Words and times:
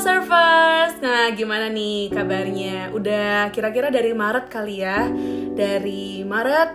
surfers, 0.00 0.96
nah 1.04 1.28
gimana 1.36 1.68
nih 1.68 2.08
kabarnya? 2.08 2.88
Udah 2.96 3.52
kira-kira 3.52 3.92
dari 3.92 4.16
Maret 4.16 4.48
kali 4.48 4.80
ya? 4.80 5.04
Dari 5.52 6.24
Maret, 6.24 6.70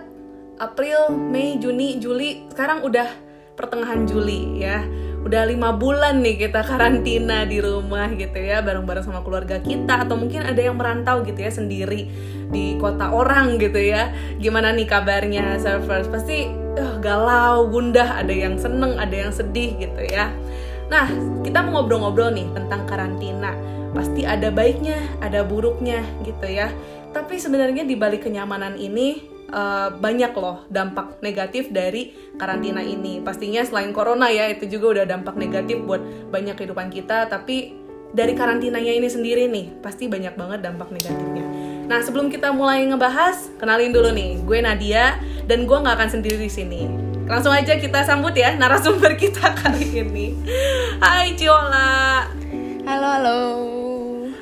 April, 0.62 1.10
Mei, 1.10 1.58
Juni, 1.58 1.98
Juli, 1.98 2.46
sekarang 2.54 2.86
udah 2.86 3.10
pertengahan 3.58 4.06
Juli 4.06 4.62
ya. 4.62 4.86
Udah 5.26 5.42
lima 5.42 5.74
bulan 5.74 6.22
nih 6.22 6.46
kita 6.46 6.62
karantina 6.62 7.42
di 7.42 7.58
rumah 7.58 8.06
gitu 8.14 8.38
ya, 8.38 8.62
bareng-bareng 8.62 9.02
sama 9.02 9.26
keluarga 9.26 9.58
kita 9.58 10.06
atau 10.06 10.14
mungkin 10.14 10.46
ada 10.46 10.62
yang 10.62 10.78
merantau 10.78 11.26
gitu 11.26 11.42
ya 11.42 11.50
sendiri 11.50 12.06
di 12.54 12.78
kota 12.78 13.10
orang 13.10 13.58
gitu 13.58 13.82
ya. 13.82 14.14
Gimana 14.38 14.70
nih 14.70 14.86
kabarnya 14.86 15.58
surfers? 15.58 16.06
Pasti 16.06 16.46
uh, 16.78 17.02
galau, 17.02 17.66
gundah, 17.74 18.22
ada 18.22 18.30
yang 18.30 18.54
seneng, 18.54 19.02
ada 19.02 19.26
yang 19.26 19.34
sedih 19.34 19.74
gitu 19.82 20.14
ya. 20.14 20.30
Nah, 20.86 21.10
kita 21.42 21.66
mau 21.66 21.82
ngobrol-ngobrol 21.82 22.30
nih 22.34 22.46
tentang 22.54 22.86
karantina. 22.86 23.52
Pasti 23.90 24.22
ada 24.22 24.52
baiknya, 24.52 24.98
ada 25.18 25.42
buruknya 25.42 26.04
gitu 26.22 26.46
ya. 26.46 26.70
Tapi 27.10 27.40
sebenarnya 27.40 27.82
di 27.82 27.96
balik 27.96 28.28
kenyamanan 28.28 28.76
ini 28.76 29.24
uh, 29.50 29.88
banyak 29.96 30.30
loh 30.36 30.68
dampak 30.70 31.18
negatif 31.24 31.72
dari 31.72 32.14
karantina 32.36 32.84
ini. 32.84 33.18
Pastinya 33.24 33.64
selain 33.64 33.90
corona 33.90 34.30
ya, 34.30 34.46
itu 34.52 34.68
juga 34.68 35.00
udah 35.00 35.04
dampak 35.16 35.34
negatif 35.34 35.82
buat 35.82 36.02
banyak 36.30 36.54
kehidupan 36.54 36.92
kita, 36.92 37.26
tapi 37.26 37.74
dari 38.14 38.36
karantinanya 38.38 38.92
ini 38.94 39.08
sendiri 39.10 39.50
nih, 39.50 39.82
pasti 39.82 40.06
banyak 40.06 40.38
banget 40.38 40.62
dampak 40.62 40.92
negatifnya. 40.92 41.44
Nah, 41.86 42.02
sebelum 42.02 42.30
kita 42.30 42.54
mulai 42.54 42.86
ngebahas, 42.86 43.50
kenalin 43.58 43.90
dulu 43.90 44.10
nih, 44.14 44.42
gue 44.42 44.58
Nadia 44.62 45.18
dan 45.46 45.66
gue 45.66 45.78
nggak 45.78 45.96
akan 45.98 46.10
sendiri 46.18 46.38
di 46.38 46.50
sini 46.50 47.05
langsung 47.26 47.50
aja 47.50 47.74
kita 47.74 48.06
sambut 48.06 48.32
ya 48.38 48.54
narasumber 48.54 49.18
kita 49.18 49.50
kali 49.60 50.00
ini. 50.00 50.38
Hai 51.02 51.34
Ciola. 51.34 52.30
Halo 52.86 53.08
halo. 53.18 53.40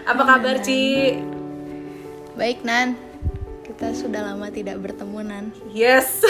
Apa 0.05 0.23
kabar 0.23 0.61
Ci? 0.61 1.17
Baik 2.37 2.61
Nan. 2.61 3.01
Kita 3.65 3.97
sudah 3.97 4.21
lama 4.21 4.53
tidak 4.53 4.85
bertemu 4.85 5.21
Nan. 5.25 5.45
Yes. 5.73 6.21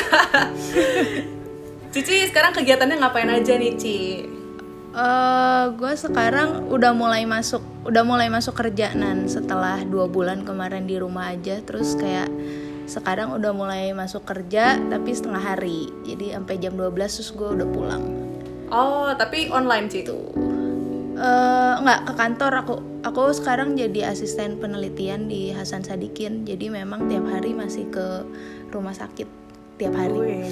Cici 1.94 2.27
sekarang 2.30 2.55
kegiatannya 2.55 3.02
ngapain 3.02 3.30
aja 3.30 3.58
nih 3.58 3.74
Ci? 3.74 3.98
Uh, 4.94 5.74
gue 5.74 5.91
sekarang 5.98 6.70
udah 6.70 6.94
mulai 6.94 7.27
masuk 7.27 7.66
udah 7.83 8.06
mulai 8.06 8.30
masuk 8.30 8.55
kerja 8.55 8.94
nan 8.94 9.27
setelah 9.27 9.83
dua 9.83 10.06
bulan 10.06 10.46
kemarin 10.46 10.86
di 10.86 11.02
rumah 11.02 11.34
aja 11.34 11.58
terus 11.66 11.98
kayak 11.98 12.30
sekarang 12.84 13.32
udah 13.32 13.52
mulai 13.56 13.90
masuk 13.96 14.24
kerja 14.28 14.77
tapi 14.77 15.10
setengah 15.16 15.40
hari. 15.40 15.88
Jadi 16.04 16.36
sampai 16.36 16.54
jam 16.60 16.77
12 16.77 16.92
terus 16.94 17.30
gue 17.32 17.48
udah 17.60 17.68
pulang. 17.68 18.04
Oh 18.68 19.08
tapi 19.16 19.48
online 19.48 19.88
sih? 19.88 20.04
Tuh 20.04 20.34
uh, 21.18 21.72
nggak 21.80 22.00
ke 22.10 22.12
kantor. 22.14 22.52
Aku 22.64 22.74
aku 23.06 23.22
sekarang 23.34 23.78
jadi 23.78 24.12
asisten 24.12 24.58
penelitian 24.58 25.30
di 25.30 25.55
Hasan 25.55 25.82
Sadikin. 25.86 26.44
Jadi 26.44 26.68
memang 26.70 27.06
tiap 27.08 27.24
hari 27.30 27.56
masih 27.56 27.88
ke 27.88 28.27
rumah 28.70 28.94
sakit 28.94 29.28
tiap 29.80 29.94
hari. 29.94 30.50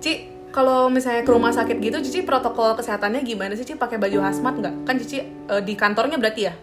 Ci 0.00 0.12
kalau 0.50 0.90
misalnya 0.90 1.22
ke 1.22 1.30
rumah 1.30 1.54
sakit 1.54 1.78
gitu 1.78 2.02
Cici 2.02 2.26
protokol 2.26 2.74
kesehatannya 2.74 3.22
gimana 3.22 3.54
sih 3.54 3.62
Cici 3.62 3.78
pakai 3.78 4.02
baju 4.02 4.18
hazmat 4.22 4.54
nggak? 4.58 4.74
Kan 4.82 4.94
Cici 4.98 5.22
uh, 5.46 5.62
di 5.62 5.78
kantornya 5.78 6.18
berarti 6.18 6.42
ya 6.50 6.54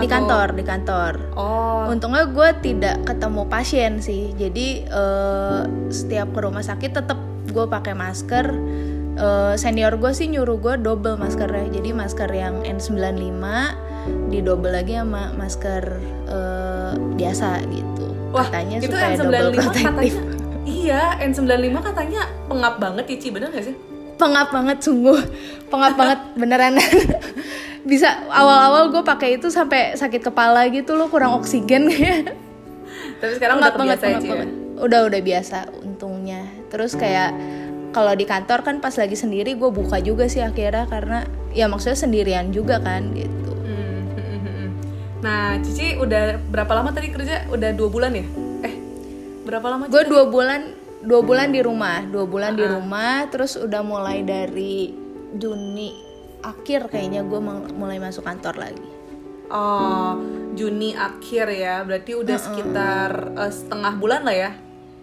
di 0.00 0.08
kantor 0.08 0.56
di 0.56 0.64
kantor. 0.64 1.12
Oh. 1.36 1.92
Untungnya 1.92 2.24
gue 2.24 2.48
tidak 2.64 3.04
ketemu 3.04 3.42
pasien 3.46 4.00
sih. 4.00 4.32
Jadi 4.34 4.88
uh, 4.88 5.68
setiap 5.92 6.32
ke 6.32 6.40
rumah 6.40 6.64
sakit 6.64 6.96
tetap 6.96 7.20
gue 7.52 7.66
pakai 7.68 7.92
masker. 7.92 8.46
Uh, 9.20 9.52
senior 9.60 10.00
gue 10.00 10.16
sih 10.16 10.32
nyuruh 10.32 10.56
gue 10.56 10.74
double 10.80 11.20
maskernya. 11.20 11.68
Jadi 11.68 11.92
masker 11.92 12.30
yang 12.32 12.64
N95 12.64 13.44
di 14.32 14.40
double 14.40 14.72
lagi 14.72 14.96
sama 14.96 15.36
masker 15.36 15.84
uh, 16.32 16.96
biasa 17.20 17.60
gitu. 17.68 18.06
Wah, 18.32 18.46
katanya 18.48 18.80
itu 18.80 18.88
supaya 18.88 19.12
N95 19.12 19.20
double 19.20 19.50
protektif 19.52 19.84
katanya, 19.84 20.22
iya 20.80 21.02
N95 21.20 21.76
katanya 21.82 22.22
pengap 22.48 22.74
banget 22.80 23.04
Cici 23.12 23.28
bener 23.28 23.52
gak 23.52 23.64
sih? 23.68 23.76
Pengap 24.16 24.48
banget 24.48 24.78
sungguh. 24.80 25.20
Pengap 25.68 25.94
banget 26.00 26.20
beneran 26.40 26.80
bisa 27.84 28.28
awal-awal 28.28 28.92
gue 28.92 29.02
pakai 29.04 29.40
itu 29.40 29.48
sampai 29.48 29.96
sakit 29.96 30.32
kepala 30.32 30.68
gitu 30.68 30.96
lo 30.96 31.08
kurang 31.08 31.36
oksigen. 31.40 31.88
Tapi 33.20 33.32
sekarang 33.36 33.60
udah 33.60 33.72
banget, 33.76 33.98
biasa 34.00 34.06
ya 34.08 34.44
udah 34.80 35.00
udah 35.12 35.20
biasa 35.20 35.58
untungnya. 35.84 36.48
Terus 36.72 36.96
kayak 36.96 37.36
kalau 37.92 38.16
di 38.16 38.24
kantor 38.24 38.64
kan 38.64 38.76
pas 38.80 38.96
lagi 38.96 39.14
sendiri 39.14 39.54
gue 39.54 39.70
buka 39.70 40.00
juga 40.00 40.26
sih 40.26 40.40
akhirnya 40.40 40.88
karena 40.88 41.28
ya 41.52 41.68
maksudnya 41.68 41.98
sendirian 42.00 42.48
juga 42.50 42.80
kan 42.80 43.12
gitu. 43.12 43.52
Hmm, 43.52 44.00
hmm, 44.16 44.38
hmm, 44.40 44.68
nah 45.20 45.60
Cici 45.60 46.00
udah 46.00 46.40
berapa 46.48 46.72
lama 46.72 46.90
tadi 46.96 47.12
kerja? 47.12 47.44
Udah 47.52 47.70
dua 47.76 47.88
bulan 47.92 48.16
ya? 48.16 48.24
Eh 48.64 48.74
berapa 49.44 49.66
lama 49.66 49.84
gue 49.88 50.02
dua 50.08 50.24
bulan 50.28 50.60
dua 51.00 51.20
bulan 51.24 51.48
di 51.48 51.60
rumah 51.64 52.04
dua 52.04 52.24
bulan 52.28 52.52
uh 52.52 52.56
-huh. 52.56 52.60
di 52.60 52.64
rumah 52.68 53.14
terus 53.32 53.56
udah 53.56 53.80
mulai 53.80 54.20
dari 54.20 54.92
Juni 55.32 56.09
akhir 56.40 56.92
kayaknya 56.92 57.24
gue 57.24 57.40
mulai 57.76 57.98
masuk 58.00 58.24
kantor 58.24 58.56
lagi. 58.56 58.88
Oh, 59.50 60.14
Juni 60.54 60.94
akhir 60.94 61.50
ya, 61.50 61.82
berarti 61.82 62.14
udah 62.14 62.38
-uh. 62.38 62.44
sekitar 62.44 63.10
uh, 63.34 63.50
setengah 63.50 63.98
bulan 63.98 64.22
lah 64.22 64.36
ya? 64.36 64.50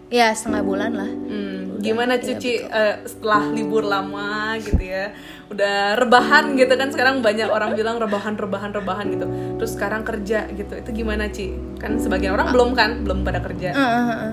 Ya 0.08 0.32
setengah 0.32 0.64
bulan 0.64 0.96
lah. 0.96 1.04
Hmm, 1.04 1.84
gimana 1.84 2.16
iya, 2.16 2.24
cuci 2.24 2.52
ya, 2.64 2.72
uh, 2.72 2.94
setelah 3.04 3.44
libur 3.52 3.84
lama 3.84 4.56
gitu 4.56 4.80
ya? 4.80 5.12
Udah 5.52 6.00
rebahan 6.00 6.56
gitu 6.56 6.72
kan 6.80 6.88
sekarang 6.88 7.20
banyak 7.20 7.44
orang 7.44 7.76
bilang 7.76 8.00
rebahan 8.00 8.40
rebahan 8.40 8.72
rebahan 8.72 9.06
gitu. 9.12 9.28
Terus 9.60 9.76
sekarang 9.76 10.00
kerja 10.08 10.48
gitu, 10.48 10.80
itu 10.80 10.90
gimana 10.96 11.28
Ci? 11.28 11.52
Kan 11.76 12.00
sebagian 12.00 12.32
orang 12.32 12.48
uh, 12.48 12.52
belum 12.56 12.70
kan, 12.72 13.04
belum 13.04 13.20
pada 13.20 13.44
kerja. 13.44 13.76
Uh, 13.76 13.84
uh, 13.84 14.12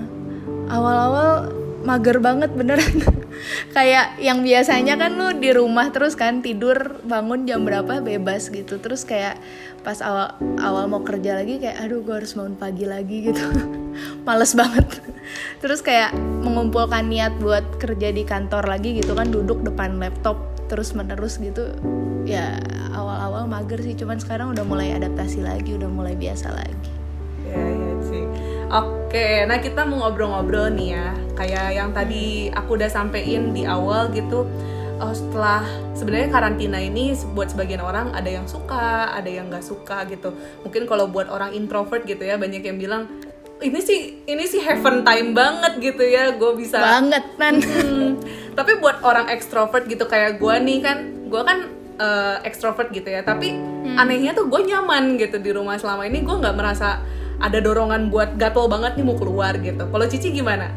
Mager 1.86 2.18
banget 2.18 2.50
beneran. 2.50 2.98
Kayak 3.76 4.18
yang 4.18 4.42
biasanya 4.42 4.98
kan 4.98 5.14
lu 5.14 5.38
di 5.38 5.54
rumah 5.54 5.94
terus 5.94 6.18
kan 6.18 6.42
tidur 6.42 6.98
bangun 7.06 7.46
jam 7.46 7.62
berapa 7.62 8.02
bebas 8.02 8.50
gitu. 8.50 8.82
Terus 8.82 9.06
kayak 9.06 9.38
pas 9.86 10.02
awal 10.02 10.34
awal 10.58 10.90
mau 10.90 11.06
kerja 11.06 11.38
lagi 11.38 11.62
kayak 11.62 11.78
aduh 11.78 12.02
gue 12.02 12.16
harus 12.18 12.34
bangun 12.34 12.58
pagi 12.58 12.90
lagi 12.90 13.30
gitu. 13.30 13.38
Males 14.26 14.50
banget. 14.58 14.98
Terus 15.62 15.78
kayak 15.78 16.10
mengumpulkan 16.42 17.06
niat 17.06 17.38
buat 17.38 17.78
kerja 17.78 18.10
di 18.10 18.26
kantor 18.26 18.66
lagi 18.66 18.98
gitu 18.98 19.14
kan 19.14 19.30
duduk 19.30 19.62
depan 19.62 20.02
laptop 20.02 20.42
terus 20.66 20.90
menerus 20.90 21.38
gitu. 21.38 21.70
Ya 22.26 22.58
awal-awal 22.90 23.46
mager 23.46 23.78
sih 23.78 23.94
cuman 23.94 24.18
sekarang 24.18 24.58
udah 24.58 24.66
mulai 24.66 24.90
adaptasi 24.98 25.38
lagi 25.46 25.78
udah 25.78 25.86
mulai 25.86 26.18
biasa 26.18 26.50
lagi. 26.50 26.90
Ya 27.46 27.62
ya 27.62 27.94
sih 28.10 28.24
Oke, 29.16 29.48
nah 29.48 29.56
kita 29.56 29.88
mau 29.88 30.04
ngobrol-ngobrol 30.04 30.76
nih 30.76 30.92
ya. 30.92 31.08
Kayak 31.40 31.66
yang 31.72 31.88
tadi 31.96 32.52
aku 32.52 32.76
udah 32.76 32.92
sampein 32.92 33.56
di 33.56 33.64
awal 33.64 34.12
gitu. 34.12 34.44
Oh, 35.00 35.12
setelah 35.16 35.64
sebenarnya 35.96 36.28
karantina 36.28 36.76
ini 36.76 37.16
buat 37.32 37.48
sebagian 37.48 37.80
orang 37.80 38.12
ada 38.12 38.28
yang 38.28 38.44
suka, 38.44 39.16
ada 39.16 39.24
yang 39.24 39.48
nggak 39.48 39.64
suka 39.64 40.04
gitu. 40.12 40.36
Mungkin 40.68 40.84
kalau 40.84 41.08
buat 41.08 41.32
orang 41.32 41.56
introvert 41.56 42.04
gitu 42.04 42.28
ya 42.28 42.36
banyak 42.36 42.60
yang 42.60 42.76
bilang 42.76 43.08
ini 43.64 43.80
sih 43.80 44.20
ini 44.28 44.44
sih 44.44 44.60
heaven 44.60 45.00
time 45.00 45.32
banget 45.32 45.80
gitu 45.80 46.04
ya 46.04 46.36
gue 46.36 46.52
bisa 46.60 46.76
banget 46.76 47.24
kan 47.40 47.56
hmm, 47.56 48.20
tapi 48.52 48.76
buat 48.84 49.00
orang 49.00 49.32
ekstrovert 49.32 49.88
gitu 49.88 50.04
kayak 50.04 50.36
gue 50.36 50.54
nih 50.60 50.84
kan 50.84 51.08
gue 51.24 51.40
kan 51.40 51.64
uh, 51.96 52.36
ekstrovert 52.44 52.92
gitu 52.92 53.08
ya 53.08 53.24
tapi 53.24 53.56
hmm. 53.56 53.96
anehnya 53.96 54.36
tuh 54.36 54.44
gue 54.52 54.60
nyaman 54.60 55.16
gitu 55.16 55.40
di 55.40 55.56
rumah 55.56 55.80
selama 55.80 56.04
ini 56.04 56.20
gue 56.20 56.36
nggak 56.36 56.52
merasa 56.52 57.00
ada 57.36 57.58
dorongan 57.60 58.08
buat 58.08 58.40
gatel 58.40 58.66
banget 58.68 58.96
nih 58.96 59.04
mau 59.04 59.16
keluar 59.16 59.52
gitu. 59.60 59.84
Kalau 59.84 60.06
Cici 60.08 60.32
gimana? 60.32 60.72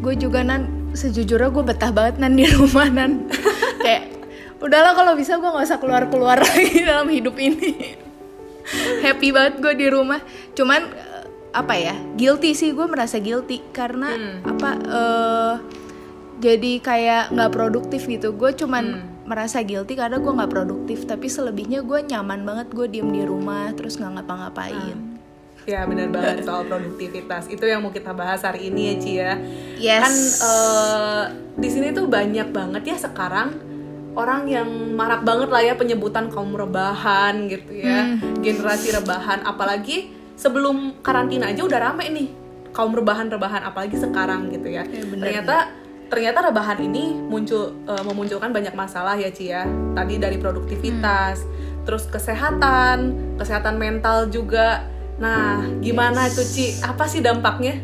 Gue 0.00 0.16
juga 0.16 0.40
nan 0.40 0.92
sejujurnya 0.96 1.52
gue 1.52 1.64
betah 1.64 1.92
banget 1.92 2.16
nan 2.22 2.32
di 2.38 2.48
rumah 2.48 2.88
nan. 2.88 3.28
Kayak 3.84 4.16
udahlah 4.58 4.92
kalau 4.96 5.12
bisa 5.14 5.36
gue 5.36 5.48
nggak 5.48 5.66
usah 5.68 5.80
keluar 5.80 6.08
keluar 6.08 6.38
lagi 6.44 6.84
dalam 6.84 7.08
hidup 7.12 7.36
ini. 7.36 7.96
Happy 9.04 9.32
banget 9.32 9.60
gue 9.60 9.74
di 9.76 9.86
rumah. 9.92 10.20
Cuman 10.56 10.80
eh, 10.88 11.24
apa 11.52 11.74
ya 11.76 11.96
guilty 12.16 12.52
sih 12.52 12.72
gue 12.72 12.86
merasa 12.88 13.20
guilty 13.20 13.64
karena 13.72 14.12
hmm. 14.12 14.38
apa 14.44 14.70
uh, 14.84 15.54
jadi 16.38 16.78
kayak 16.78 17.34
nggak 17.34 17.50
produktif 17.50 18.04
gitu 18.04 18.36
gue 18.36 18.52
cuman 18.52 18.84
hmm. 18.84 19.26
merasa 19.26 19.64
guilty 19.64 19.96
karena 19.96 20.20
gue 20.20 20.28
nggak 20.28 20.52
produktif 20.52 21.08
tapi 21.08 21.26
selebihnya 21.26 21.82
gue 21.82 22.04
nyaman 22.04 22.44
banget 22.44 22.68
gue 22.70 22.86
diem 22.86 23.10
di 23.10 23.24
rumah 23.24 23.72
terus 23.74 23.96
nggak 23.96 24.22
ngapa-ngapain 24.22 24.92
hmm 24.92 25.17
Ya 25.68 25.84
benar 25.84 26.08
banget 26.08 26.48
soal 26.48 26.64
produktivitas 26.64 27.44
itu 27.52 27.60
yang 27.68 27.84
mau 27.84 27.92
kita 27.92 28.16
bahas 28.16 28.40
hari 28.40 28.72
ini 28.72 28.80
ya 28.88 28.94
Ci 28.96 29.12
ya. 29.20 29.32
Yes. 29.76 30.00
Kan 30.00 30.14
uh, 30.48 31.24
di 31.60 31.68
sini 31.68 31.92
tuh 31.92 32.08
banyak 32.08 32.48
banget 32.48 32.82
ya 32.88 32.96
sekarang 32.96 33.52
orang 34.16 34.48
yang 34.48 34.68
marak 34.96 35.20
banget 35.28 35.48
lah 35.52 35.60
ya 35.60 35.74
penyebutan 35.76 36.32
kaum 36.32 36.56
rebahan 36.56 37.52
gitu 37.52 37.84
ya, 37.84 38.16
hmm. 38.16 38.40
generasi 38.40 38.96
rebahan. 38.96 39.44
Apalagi 39.44 40.08
sebelum 40.40 41.04
karantina 41.04 41.52
aja 41.52 41.60
udah 41.60 41.92
rame 41.92 42.08
nih 42.16 42.28
kaum 42.72 42.96
rebahan-rebahan 42.96 43.68
apalagi 43.68 44.00
sekarang 44.00 44.48
gitu 44.48 44.72
ya. 44.72 44.88
ya 44.88 45.04
bener, 45.04 45.20
ternyata 45.20 45.56
ternyata 46.08 46.38
rebahan 46.48 46.80
ini 46.80 47.12
muncul 47.12 47.76
uh, 47.84 48.00
memunculkan 48.08 48.56
banyak 48.56 48.72
masalah 48.72 49.20
ya 49.20 49.28
Ci 49.28 49.52
ya. 49.52 49.68
Tadi 49.92 50.16
dari 50.16 50.40
produktivitas. 50.40 51.44
Hmm 51.44 51.68
terus 51.88 52.04
kesehatan, 52.04 53.16
kesehatan 53.40 53.80
mental 53.80 54.28
juga. 54.28 54.84
Nah, 55.18 55.66
gimana 55.82 56.30
tuh 56.30 56.46
Ci? 56.46 56.78
Apa 56.78 57.10
sih 57.10 57.18
dampaknya? 57.18 57.82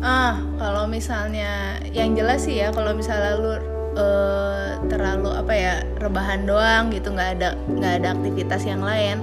Ah, 0.00 0.40
kalau 0.56 0.88
misalnya 0.88 1.76
yang 1.92 2.16
jelas 2.16 2.48
sih 2.48 2.56
ya, 2.64 2.72
kalau 2.72 2.96
misalnya 2.96 3.36
lu 3.36 3.52
uh, 3.98 4.80
terlalu 4.88 5.30
apa 5.36 5.52
ya 5.52 5.74
rebahan 6.00 6.48
doang 6.48 6.88
gitu, 6.88 7.12
nggak 7.12 7.30
ada 7.40 7.48
nggak 7.68 7.92
ada 8.02 8.08
aktivitas 8.16 8.62
yang 8.64 8.80
lain. 8.80 9.20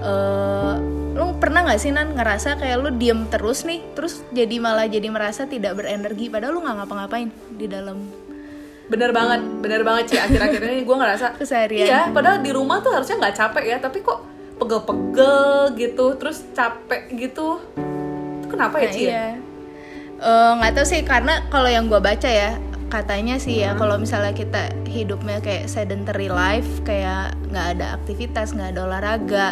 Uh, 0.00 0.80
lu 1.12 1.36
pernah 1.36 1.68
nggak 1.68 1.80
sih 1.80 1.92
nan 1.92 2.16
ngerasa 2.16 2.56
kayak 2.56 2.80
lu 2.80 2.90
diem 2.96 3.28
terus 3.28 3.68
nih, 3.68 3.84
terus 3.92 4.24
jadi 4.32 4.56
malah 4.56 4.88
jadi 4.88 5.12
merasa 5.12 5.44
tidak 5.44 5.76
berenergi, 5.76 6.32
padahal 6.32 6.56
lu 6.56 6.60
nggak 6.64 6.76
ngapa-ngapain 6.80 7.28
di 7.60 7.66
dalam 7.68 7.98
bener 8.86 9.10
banget 9.10 9.42
bener 9.58 9.82
banget 9.82 10.14
sih 10.14 10.18
akhir-akhir 10.22 10.62
ini 10.62 10.86
gue 10.86 10.96
ngerasa 10.96 11.34
Keseharian. 11.42 11.86
iya 11.90 12.00
padahal 12.14 12.38
di 12.38 12.54
rumah 12.54 12.78
tuh 12.78 12.94
harusnya 12.94 13.18
nggak 13.18 13.34
capek 13.34 13.64
ya 13.66 13.76
tapi 13.82 13.98
kok 13.98 14.35
pegel-pegel 14.56 15.44
gitu 15.74 16.06
terus 16.16 16.44
capek 16.52 17.02
gitu 17.12 17.60
itu 18.40 18.46
kenapa 18.48 18.78
ya 18.78 18.82
Nah, 18.82 18.92
Ci 18.92 19.00
ya? 19.00 19.08
iya. 19.08 19.26
Eh, 20.16 20.50
nggak 20.56 20.72
tahu 20.72 20.86
sih 20.86 21.00
karena 21.02 21.44
kalau 21.48 21.68
yang 21.68 21.86
gue 21.86 22.00
baca 22.00 22.24
ya 22.24 22.56
katanya 22.86 23.36
sih 23.36 23.60
ya 23.60 23.74
Hmm. 23.74 23.78
kalau 23.78 23.96
misalnya 23.98 24.32
kita 24.32 24.62
hidupnya 24.86 25.42
kayak 25.42 25.66
sedentary 25.66 26.30
life 26.30 26.80
kayak 26.82 27.34
nggak 27.50 27.66
ada 27.76 27.86
aktivitas 27.94 28.54
nggak 28.54 28.72
ada 28.72 28.80
olahraga 28.86 29.48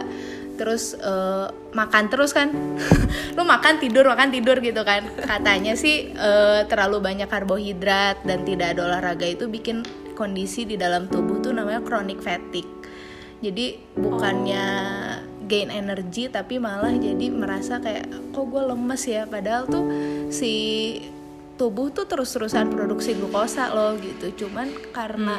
terus 0.54 0.94
eh, 0.94 1.46
makan 1.74 2.08
terus 2.08 2.30
kan 2.30 2.54
lu 3.36 3.42
makan 3.42 3.76
tidur 3.76 4.06
makan 4.06 4.30
tidur 4.30 4.56
gitu 4.58 4.86
kan 4.86 5.04
katanya 5.20 5.74
sih 5.74 6.14
eh, 6.14 6.60
terlalu 6.64 7.02
banyak 7.02 7.28
karbohidrat 7.28 8.22
dan 8.22 8.46
tidak 8.46 8.78
ada 8.78 8.86
olahraga 8.88 9.26
itu 9.26 9.50
bikin 9.50 9.82
kondisi 10.14 10.62
di 10.62 10.78
dalam 10.78 11.10
tubuh 11.10 11.42
tuh 11.42 11.50
namanya 11.50 11.82
chronic 11.82 12.22
fatigue 12.22 12.70
jadi 13.44 13.66
bukannya 13.92 14.64
gain 15.44 15.68
energi 15.68 16.32
tapi 16.32 16.56
malah 16.56 16.96
jadi 16.96 17.28
merasa 17.28 17.76
kayak 17.76 18.08
kok 18.32 18.44
gue 18.48 18.62
lemes 18.64 19.02
ya? 19.04 19.28
Padahal 19.28 19.68
tuh 19.68 19.84
si 20.32 20.52
tubuh 21.60 21.92
tuh 21.92 22.08
terus-terusan 22.08 22.72
produksi 22.72 23.12
glukosa 23.14 23.70
loh 23.70 23.94
gitu. 24.00 24.46
Cuman 24.46 24.72
karena 24.96 25.36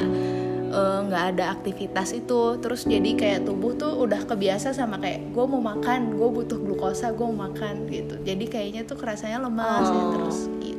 eh, 0.70 0.98
nggak 1.10 1.24
ada 1.36 1.44
aktivitas 1.58 2.14
itu 2.14 2.62
terus 2.62 2.86
jadi 2.86 3.10
kayak 3.18 3.40
tubuh 3.44 3.74
tuh 3.74 3.98
udah 3.98 4.22
kebiasa 4.24 4.70
sama 4.70 5.02
kayak 5.02 5.34
gue 5.34 5.44
mau 5.44 5.60
makan 5.60 6.14
gue 6.14 6.28
butuh 6.30 6.58
glukosa 6.62 7.10
gue 7.10 7.26
mau 7.26 7.50
makan 7.50 7.90
gitu. 7.90 8.14
Jadi 8.22 8.44
kayaknya 8.46 8.86
tuh 8.86 8.96
kerasanya 8.96 9.42
lemas 9.42 9.90
ya 9.90 9.98
Oh. 9.98 10.10
terus 10.14 10.38
gitu 10.62 10.75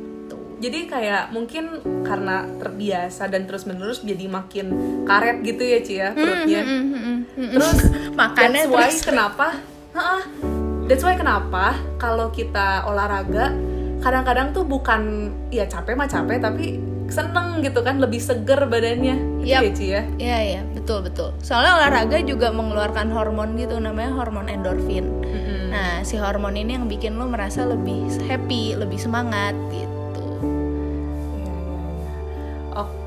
jadi 0.58 0.90
kayak 0.90 1.22
mungkin 1.30 1.80
karena 2.02 2.44
terbiasa 2.58 3.30
dan 3.30 3.46
terus 3.46 3.64
menerus 3.64 4.02
jadi 4.02 4.26
makin 4.26 4.66
karet 5.06 5.42
gitu 5.46 5.62
ya 5.62 5.78
Ci 5.82 5.94
ya 6.02 6.08
perutnya 6.12 6.62
terus 7.36 7.78
makannya 8.20 8.66
that's 8.66 8.74
why 8.74 8.90
terus 8.90 9.06
kenapa 9.06 9.46
Ha-ha. 9.94 10.18
that's 10.90 11.04
why 11.06 11.14
kenapa 11.14 11.78
kalau 11.96 12.34
kita 12.34 12.82
olahraga 12.84 13.54
kadang-kadang 13.98 14.54
tuh 14.54 14.62
bukan 14.66 15.30
ya 15.50 15.66
capek 15.66 15.94
mah 15.94 16.10
capek 16.10 16.38
tapi 16.38 16.78
seneng 17.08 17.64
gitu 17.64 17.80
kan 17.80 17.98
lebih 17.98 18.20
seger 18.20 18.68
badannya 18.68 19.16
gitu 19.42 19.48
Yap. 19.48 19.62
ya 19.64 19.70
Ci 19.72 19.86
ya 19.88 20.02
Iya 20.20 20.38
iya 20.44 20.62
betul 20.88 21.04
betul. 21.04 21.32
Soalnya 21.40 21.80
olahraga 21.80 22.20
juga 22.20 22.52
mengeluarkan 22.52 23.08
hormon 23.12 23.56
gitu 23.56 23.80
namanya 23.80 24.12
hormon 24.12 24.48
endorfin. 24.48 25.08
Mm-mm. 25.24 25.72
Nah 25.72 26.04
si 26.04 26.20
hormon 26.20 26.56
ini 26.56 26.76
yang 26.76 26.84
bikin 26.84 27.16
lo 27.16 27.24
merasa 27.28 27.64
lebih 27.64 28.08
happy, 28.28 28.76
lebih 28.76 29.00
semangat 29.00 29.56
gitu. 29.72 29.97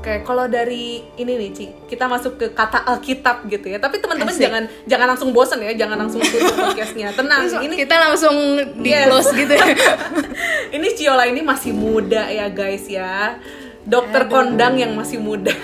Oke, 0.02 0.18
kalau 0.26 0.50
dari 0.50 0.98
ini 1.14 1.38
nih, 1.38 1.50
Ci, 1.54 1.66
kita 1.86 2.10
masuk 2.10 2.34
ke 2.34 2.50
kata 2.50 2.82
Alkitab 2.90 3.46
gitu 3.46 3.70
ya. 3.70 3.78
Tapi 3.78 4.02
teman-teman 4.02 4.34
jangan 4.34 4.66
jangan 4.82 5.06
langsung 5.14 5.30
bosen 5.30 5.62
ya, 5.62 5.78
jangan 5.78 5.94
langsung 5.94 6.18
tutup 6.18 6.58
podcastnya. 6.74 7.14
Tenang, 7.14 7.46
Terus 7.46 7.62
ini 7.62 7.74
kita 7.86 7.94
langsung 8.10 8.34
di 8.82 8.90
Yes. 8.90 9.06
close 9.06 9.30
gitu 9.30 9.54
ya. 9.54 9.62
ini 10.74 10.86
Ciola 10.98 11.22
ini 11.30 11.38
masih 11.46 11.70
muda 11.70 12.26
ya 12.26 12.50
guys 12.50 12.90
ya. 12.90 13.38
Dokter 13.86 14.26
kondang 14.26 14.74
yang 14.74 14.90
masih 14.98 15.22
muda. 15.22 15.54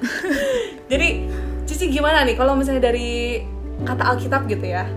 Jadi, 0.90 1.28
Cici 1.68 1.92
gimana 1.92 2.24
nih 2.24 2.40
kalau 2.40 2.56
misalnya 2.56 2.88
dari 2.88 3.44
kata 3.84 4.16
Alkitab 4.16 4.48
gitu 4.48 4.72
ya? 4.72 4.88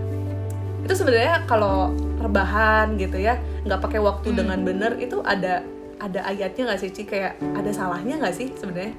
Itu 0.88 0.96
sebenarnya 0.96 1.44
kalau 1.44 1.92
rebahan 2.16 2.96
gitu 2.96 3.20
ya, 3.20 3.36
nggak 3.68 3.80
pakai 3.84 4.00
waktu 4.00 4.32
dengan 4.32 4.64
bener 4.64 4.96
itu 4.96 5.20
ada 5.20 5.60
ada 5.98 6.20
ayatnya 6.26 6.70
nggak 6.70 6.80
sih 6.80 6.90
Ci? 6.90 7.02
Kayak 7.06 7.38
ada 7.40 7.70
salahnya 7.70 8.18
nggak 8.18 8.34
sih 8.34 8.48
sebenarnya? 8.54 8.94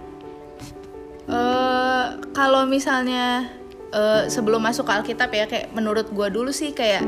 Eh, 1.25 2.05
kalau 2.31 2.63
misalnya 2.69 3.49
eh, 3.89 4.29
sebelum 4.29 4.61
masuk 4.61 4.85
ke 4.85 4.93
Alkitab 4.93 5.29
ya 5.33 5.45
kayak 5.49 5.73
menurut 5.73 6.07
gua 6.13 6.29
dulu 6.29 6.53
sih 6.53 6.71
kayak 6.71 7.03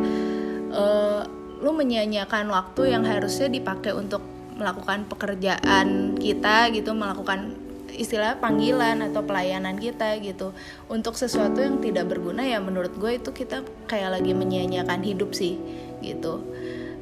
eh, 0.74 1.22
lu 1.57 1.72
menyia-nyiakan 1.74 2.50
waktu 2.54 2.94
yang 2.94 3.04
harusnya 3.06 3.50
dipakai 3.50 3.94
untuk 3.94 4.22
melakukan 4.57 5.06
pekerjaan 5.06 6.18
kita 6.18 6.74
gitu 6.74 6.98
melakukan 6.98 7.54
istilah 7.98 8.38
panggilan 8.38 9.01
atau 9.10 9.25
pelayanan 9.25 9.78
kita 9.78 10.22
gitu 10.22 10.54
untuk 10.89 11.18
sesuatu 11.18 11.62
yang 11.62 11.81
tidak 11.81 12.10
berguna 12.10 12.45
ya 12.45 12.62
menurut 12.62 12.94
gue 12.94 13.18
itu 13.18 13.34
kita 13.34 13.66
kayak 13.89 14.18
lagi 14.18 14.38
menyia-nyiakan 14.38 15.01
hidup 15.01 15.34
sih 15.34 15.57
gitu 16.01 16.45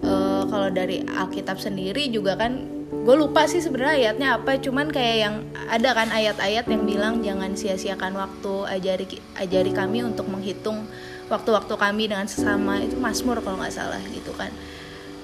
Eh, 0.05 0.43
kalau 0.51 0.69
dari 0.69 1.01
Alkitab 1.01 1.57
sendiri 1.57 2.11
juga 2.13 2.37
kan 2.37 2.61
gue 3.05 3.15
lupa 3.15 3.45
sih 3.45 3.61
sebenarnya 3.61 3.93
ayatnya 4.01 4.27
apa 4.41 4.57
cuman 4.57 4.89
kayak 4.89 5.17
yang 5.21 5.35
ada 5.69 5.93
kan 5.93 6.09
ayat-ayat 6.09 6.65
yang 6.65 6.83
bilang 6.89 7.21
jangan 7.21 7.53
sia-siakan 7.53 8.17
waktu 8.17 8.53
ajari 8.65 9.05
ajari 9.37 9.71
kami 9.71 10.01
untuk 10.01 10.25
menghitung 10.25 10.89
waktu-waktu 11.29 11.73
kami 11.77 12.09
dengan 12.09 12.25
sesama 12.25 12.81
itu 12.81 12.97
Mazmur 12.97 13.45
kalau 13.45 13.61
nggak 13.61 13.77
salah 13.77 14.01
gitu 14.09 14.33
kan 14.33 14.49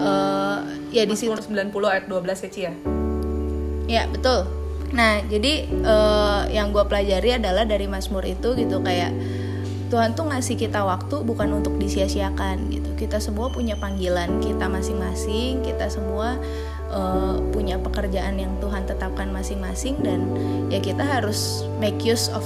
Eh, 0.01 0.57
ya 0.91 1.03
di 1.05 1.13
situ 1.13 1.29
Mazmur 1.29 1.69
90 1.69 1.93
ayat 1.93 2.05
12 2.09 2.45
ya 2.45 2.49
Ci 2.49 2.61
ya? 2.65 2.73
Ya 3.85 4.03
betul. 4.09 4.49
Nah 4.91 5.21
jadi 5.29 5.67
eh, 5.69 6.41
yang 6.51 6.73
gue 6.73 6.83
pelajari 6.89 7.37
adalah 7.37 7.63
dari 7.69 7.85
Mazmur 7.85 8.25
itu 8.25 8.57
gitu 8.57 8.81
kayak 8.81 9.13
Tuhan 9.91 10.15
tuh 10.15 10.31
ngasih 10.31 10.55
kita 10.55 10.87
waktu 10.87 11.19
bukan 11.21 11.51
untuk 11.51 11.75
disia-siakan 11.75 12.71
gitu. 12.71 12.89
Kita 12.95 13.19
semua 13.19 13.51
punya 13.51 13.75
panggilan 13.77 14.39
kita 14.39 14.71
masing-masing. 14.71 15.61
Kita 15.67 15.91
semua 15.91 16.39
eh, 16.91 17.35
punya 17.55 17.79
pekerjaan 17.79 18.37
yang 18.37 18.53
Tuhan 18.59 18.85
tetapkan 18.85 19.31
masing-masing 19.31 20.03
dan 20.03 20.27
ya 20.67 20.83
kita 20.83 21.01
harus 21.01 21.63
make 21.79 22.03
use 22.03 22.27
of 22.35 22.43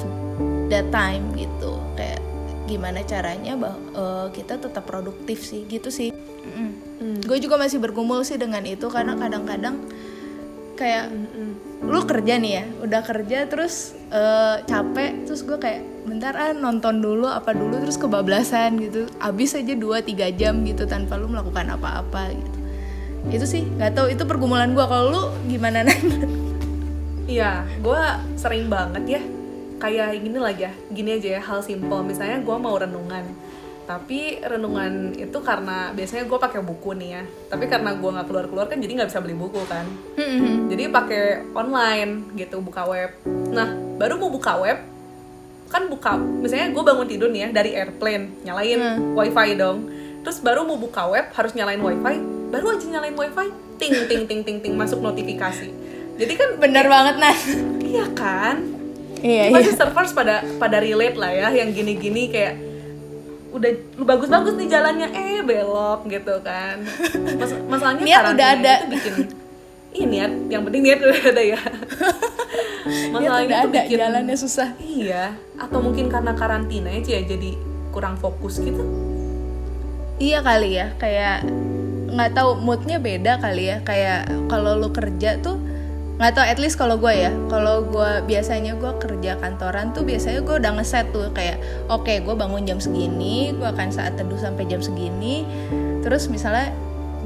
that 0.69 0.85
time 0.93 1.25
gitu. 1.33 1.81
Kayak 1.97 2.21
gimana 2.69 3.01
caranya 3.03 3.53
bah 3.57 3.75
eh, 3.75 4.27
kita 4.31 4.61
tetap 4.61 4.85
produktif 4.85 5.41
sih 5.41 5.65
gitu 5.65 5.89
sih. 5.89 6.13
Mm-mm. 6.13 6.69
Hmm. 7.01 7.17
Gue 7.25 7.41
juga 7.41 7.57
masih 7.57 7.81
bergumul 7.81 8.23
sih 8.23 8.37
dengan 8.37 8.63
itu 8.63 8.87
karena 8.87 9.17
kadang-kadang 9.17 9.81
kayak 10.75 11.07
lu 11.85 12.01
kerja 12.03 12.35
nih 12.41 12.51
ya 12.61 12.65
udah 12.83 13.01
kerja 13.05 13.47
terus 13.47 13.95
eh, 14.11 14.57
capek 14.67 15.23
terus 15.23 15.41
gue 15.47 15.55
kayak 15.55 15.81
bentar 16.05 16.33
ah 16.35 16.51
nonton 16.53 17.01
dulu 17.01 17.29
apa 17.29 17.53
dulu 17.53 17.81
terus 17.81 17.97
kebablasan 17.97 18.77
gitu 18.81 19.07
abis 19.21 19.57
aja 19.57 19.73
2-3 19.73 20.35
jam 20.37 20.61
gitu 20.67 20.85
tanpa 20.85 21.17
lu 21.17 21.31
melakukan 21.31 21.71
apa-apa 21.77 22.33
gitu 22.35 22.59
itu 23.33 23.45
sih 23.45 23.63
nggak 23.65 23.93
tahu 23.97 24.07
itu 24.13 24.23
pergumulan 24.25 24.73
gue 24.73 24.85
kalau 24.85 25.05
lu 25.09 25.23
gimana 25.49 25.81
nan 25.85 25.99
Iya, 27.25 27.65
gue 27.81 28.01
sering 28.37 28.69
banget 28.69 29.17
ya 29.17 29.21
kayak 29.81 30.21
gini 30.21 30.37
lagi 30.37 30.69
ya, 30.69 30.73
gini 30.93 31.17
aja 31.17 31.29
ya 31.37 31.41
hal 31.41 31.59
simple. 31.65 32.05
Misalnya 32.05 32.37
gue 32.37 32.57
mau 32.61 32.77
renungan, 32.77 33.25
tapi 33.89 34.37
renungan 34.45 35.17
itu 35.17 35.33
karena 35.41 35.89
biasanya 35.97 36.29
gue 36.29 36.37
pakai 36.37 36.61
buku 36.61 36.93
nih 36.93 37.09
ya. 37.17 37.23
Tapi 37.49 37.65
karena 37.65 37.97
gue 37.97 38.09
nggak 38.13 38.27
keluar 38.29 38.45
keluar 38.45 38.65
kan, 38.69 38.77
jadi 38.77 39.01
nggak 39.01 39.09
bisa 39.09 39.19
beli 39.25 39.35
buku 39.35 39.61
kan. 39.65 39.89
Jadi 40.69 40.83
pakai 40.93 41.49
online 41.57 42.29
gitu, 42.37 42.61
buka 42.61 42.85
web. 42.85 43.11
Nah, 43.51 43.73
baru 43.97 44.21
mau 44.21 44.29
buka 44.29 44.61
web, 44.61 44.77
kan 45.73 45.89
buka, 45.89 46.21
misalnya 46.21 46.77
gue 46.77 46.83
bangun 46.85 47.07
tidur 47.09 47.33
nih 47.33 47.49
ya 47.49 47.49
dari 47.51 47.73
airplane, 47.73 48.45
nyalain 48.45 49.01
wifi 49.17 49.57
dong. 49.57 49.89
Terus 50.21 50.41
baru 50.45 50.61
mau 50.61 50.77
buka 50.77 51.09
web 51.09 51.25
harus 51.33 51.57
nyalain 51.57 51.81
wifi, 51.81 52.15
baru 52.55 52.71
aja 52.71 52.85
nyalain 52.87 53.13
wifi, 53.13 53.47
ting 53.75 53.93
ting 54.07 54.23
ting 54.23 54.41
ting 54.41 54.57
ting 54.59 54.73
masuk 54.73 54.99
notifikasi. 54.99 55.67
Jadi 56.15 56.33
kan 56.33 56.55
bener 56.55 56.85
banget 56.85 57.15
nan 57.17 57.35
Iya 57.81 58.05
kan? 58.11 58.55
iya 59.17 59.49
Pasti 59.49 59.73
servers 59.73 60.11
pada 60.11 60.39
pada 60.55 60.77
relate 60.77 61.15
lah 61.15 61.27
ya 61.29 61.47
yang 61.53 61.69
gini-gini 61.69 62.29
kayak 62.29 62.55
udah 63.51 63.67
lu 63.95 64.03
bagus-bagus 64.03 64.53
nih 64.53 64.67
jalannya 64.69 65.07
eh 65.09 65.39
belok 65.39 66.07
gitu 66.07 66.39
kan. 66.39 66.83
Mas- 67.35 67.59
masalahnya 67.65 67.99
Niat 68.01 68.23
udah 68.29 68.47
ada. 68.53 68.73
itu 68.77 68.87
bikin 68.89 69.13
Ih 69.91 70.03
niat, 70.05 70.31
yang 70.49 70.59
penting 70.61 70.83
niat 70.83 70.99
udah 70.99 71.21
ada 71.25 71.39
ya. 71.41 71.55
Masalahnya 73.15 73.47
udah 73.47 73.59
tuh 73.61 73.69
ada 73.69 73.79
bikin 73.81 73.97
jalannya 73.97 74.35
susah 74.35 74.69
Iya, 74.77 75.23
atau 75.55 75.79
mungkin 75.79 76.05
karena 76.05 76.31
karantina 76.31 76.91
Ci, 76.97 77.11
ya 77.11 77.21
jadi 77.23 77.55
kurang 77.89 78.15
fokus 78.15 78.59
gitu. 78.59 78.83
Iya 80.15 80.39
kali 80.41 80.75
ya, 80.75 80.91
kayak 80.95 81.47
nggak 82.15 82.31
tahu 82.33 82.57
moodnya 82.57 82.97
beda 82.97 83.43
kali 83.43 83.69
ya. 83.69 83.77
Kayak 83.83 84.31
kalau 84.47 84.79
lu 84.79 84.89
kerja 84.89 85.37
tuh 85.43 85.59
nggak 86.15 86.31
tau 86.31 86.47
at 86.47 86.59
least 86.63 86.79
kalau 86.79 86.95
gue 86.95 87.11
ya. 87.11 87.31
Kalau 87.51 87.83
gue 87.83 88.23
biasanya 88.23 88.79
gue 88.79 88.91
kerja 89.03 89.35
kantoran 89.37 89.91
tuh 89.91 90.07
biasanya 90.07 90.39
gue 90.41 90.55
udah 90.55 90.71
ngeset 90.79 91.11
tuh. 91.11 91.29
Kayak 91.35 91.59
oke 91.91 92.07
okay, 92.07 92.23
gue 92.23 92.33
bangun 92.33 92.63
jam 92.63 92.79
segini 92.79 93.51
gue 93.51 93.67
akan 93.67 93.91
saat 93.91 94.15
teduh 94.15 94.39
sampai 94.39 94.63
jam 94.65 94.79
segini. 94.79 95.43
Terus 96.01 96.31
misalnya 96.31 96.71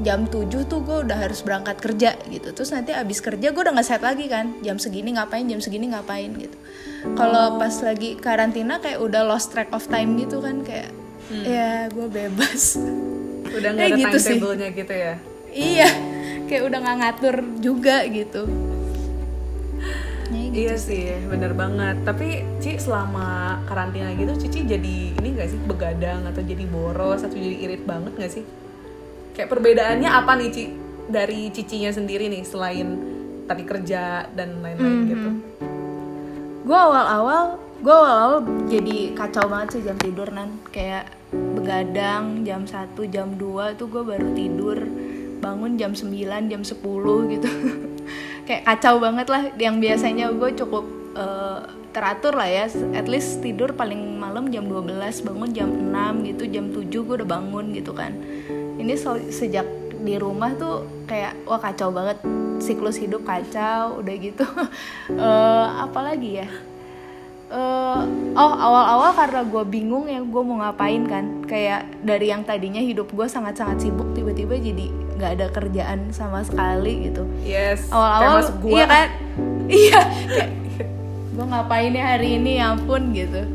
jam 0.00 0.24
7 0.24 0.48
tuh 0.64 0.80
gue 0.80 1.04
udah 1.04 1.18
harus 1.28 1.44
berangkat 1.44 1.76
kerja 1.78 2.16
gitu. 2.26 2.50
Terus 2.50 2.72
nanti 2.72 2.90
abis 2.96 3.20
kerja 3.22 3.52
gue 3.52 3.62
udah 3.62 3.74
ngeset 3.78 4.02
lagi 4.02 4.26
kan. 4.26 4.58
Jam 4.64 4.82
segini 4.82 5.14
ngapain 5.14 5.46
jam 5.46 5.62
segini 5.62 5.92
ngapain 5.92 6.34
gitu. 6.34 6.56
Kalau 7.14 7.56
pas 7.56 7.72
lagi 7.84 8.18
karantina 8.18 8.82
kayak 8.82 8.98
udah 8.98 9.22
lost 9.24 9.54
track 9.54 9.70
of 9.70 9.86
time 9.88 10.18
gitu 10.18 10.42
kan 10.42 10.66
kayak 10.66 10.90
hmm. 11.30 11.44
ya 11.46 11.86
gue 11.88 12.08
bebas 12.10 12.76
udah 13.56 13.70
nggak 13.74 13.86
ada 13.86 13.98
gitu 13.98 14.16
timetable-nya 14.18 14.68
gitu 14.70 14.94
ya 14.94 15.14
iya 15.50 15.90
kayak 16.46 16.62
udah 16.66 16.78
nggak 16.82 16.96
ngatur 17.02 17.36
juga 17.58 17.96
gitu 18.06 18.44
Ya, 20.30 20.46
gitu 20.46 20.54
iya 20.62 20.74
sih, 20.78 21.10
bener 21.26 21.58
banget. 21.58 22.06
Tapi 22.06 22.46
Ci 22.62 22.78
selama 22.78 23.58
karantina 23.66 24.14
gitu, 24.14 24.30
Cici 24.38 24.62
jadi 24.62 25.10
ini 25.18 25.28
gak 25.34 25.50
sih 25.50 25.58
begadang 25.58 26.22
atau 26.22 26.38
jadi 26.38 26.70
boros 26.70 27.26
atau 27.26 27.34
jadi 27.34 27.66
irit 27.66 27.82
banget 27.82 28.14
gak 28.14 28.30
sih? 28.30 28.44
Kayak 29.34 29.50
perbedaannya 29.50 30.06
apa 30.06 30.38
nih 30.38 30.48
Ci 30.54 30.64
dari 31.10 31.50
Cicinya 31.50 31.90
sendiri 31.90 32.30
nih 32.30 32.46
selain 32.46 32.88
tadi 33.50 33.66
kerja 33.66 34.30
dan 34.30 34.62
lain-lain 34.62 34.86
mm 34.86 35.02
-hmm. 35.02 35.10
gitu? 35.10 35.30
Gue 36.62 36.78
awal-awal, 36.78 37.58
gue 37.82 37.94
awal-awal 37.94 38.38
jadi 38.70 38.96
kacau 39.18 39.50
banget 39.50 39.68
sih 39.74 39.82
jam 39.82 39.98
tidur 39.98 40.30
nan 40.30 40.62
kayak 40.70 41.19
begadang 41.70 42.42
jam 42.42 42.66
1, 42.66 42.98
jam 43.14 43.38
2 43.38 43.78
tuh 43.78 43.86
gue 43.86 44.02
baru 44.02 44.34
tidur. 44.34 44.78
Bangun 45.38 45.78
jam 45.78 45.94
9, 45.94 46.50
jam 46.50 46.66
10 46.66 47.30
gitu. 47.30 47.50
Kayak 48.50 48.62
kacau 48.66 48.98
banget 48.98 49.30
lah. 49.30 49.54
Yang 49.54 49.76
biasanya 49.78 50.34
gue 50.34 50.50
cukup 50.58 50.82
uh, 51.14 51.62
teratur 51.94 52.34
lah 52.34 52.50
ya. 52.50 52.66
At 52.90 53.06
least 53.06 53.38
tidur 53.38 53.70
paling 53.78 54.18
malam 54.18 54.50
jam 54.50 54.66
12 54.66 55.22
bangun 55.22 55.50
jam 55.54 55.70
6 55.70 56.26
gitu 56.34 56.50
jam 56.50 56.74
7 56.74 56.90
gue 56.90 57.14
udah 57.22 57.30
bangun 57.38 57.70
gitu 57.70 57.94
kan. 57.94 58.18
Ini 58.74 58.98
so, 58.98 59.14
sejak 59.30 59.70
di 60.02 60.18
rumah 60.18 60.50
tuh 60.58 61.06
kayak 61.06 61.38
wah 61.46 61.62
kacau 61.62 61.94
banget. 61.94 62.18
Siklus 62.58 62.98
hidup 62.98 63.22
kacau 63.22 64.02
udah 64.02 64.14
gitu. 64.18 64.42
Uh, 65.10 65.84
apalagi 65.84 66.42
ya 66.42 66.48
uh, 67.50 68.02
oh 68.38 68.52
awal-awal 68.56 69.10
karena 69.12 69.40
gue 69.44 69.64
bingung 69.66 70.06
ya 70.06 70.22
gue 70.22 70.42
mau 70.42 70.62
ngapain 70.62 71.02
kan. 71.04 71.44
Kayak 71.44 71.90
dari 72.00 72.30
yang 72.30 72.46
tadinya 72.46 72.80
hidup 72.80 73.10
gue 73.10 73.26
sangat-sangat 73.26 73.82
sibuk 73.82 74.14
tiba-tiba 74.14 74.56
jadi 74.56 74.86
nggak 75.20 75.30
ada 75.36 75.46
kerjaan 75.52 76.08
sama 76.14 76.40
sekali 76.46 77.10
gitu. 77.10 77.26
Yes 77.44 77.90
awal-awal 77.92 78.48
iya 78.64 78.86
kan? 78.86 79.08
Iya 79.70 80.00
kayak 80.02 80.50
gue 81.30 81.46
ngapain 81.46 81.94
ya 81.94 82.04
hari 82.16 82.42
ini? 82.42 82.58
Ya 82.58 82.74
ampun 82.74 83.14
gitu. 83.14 83.46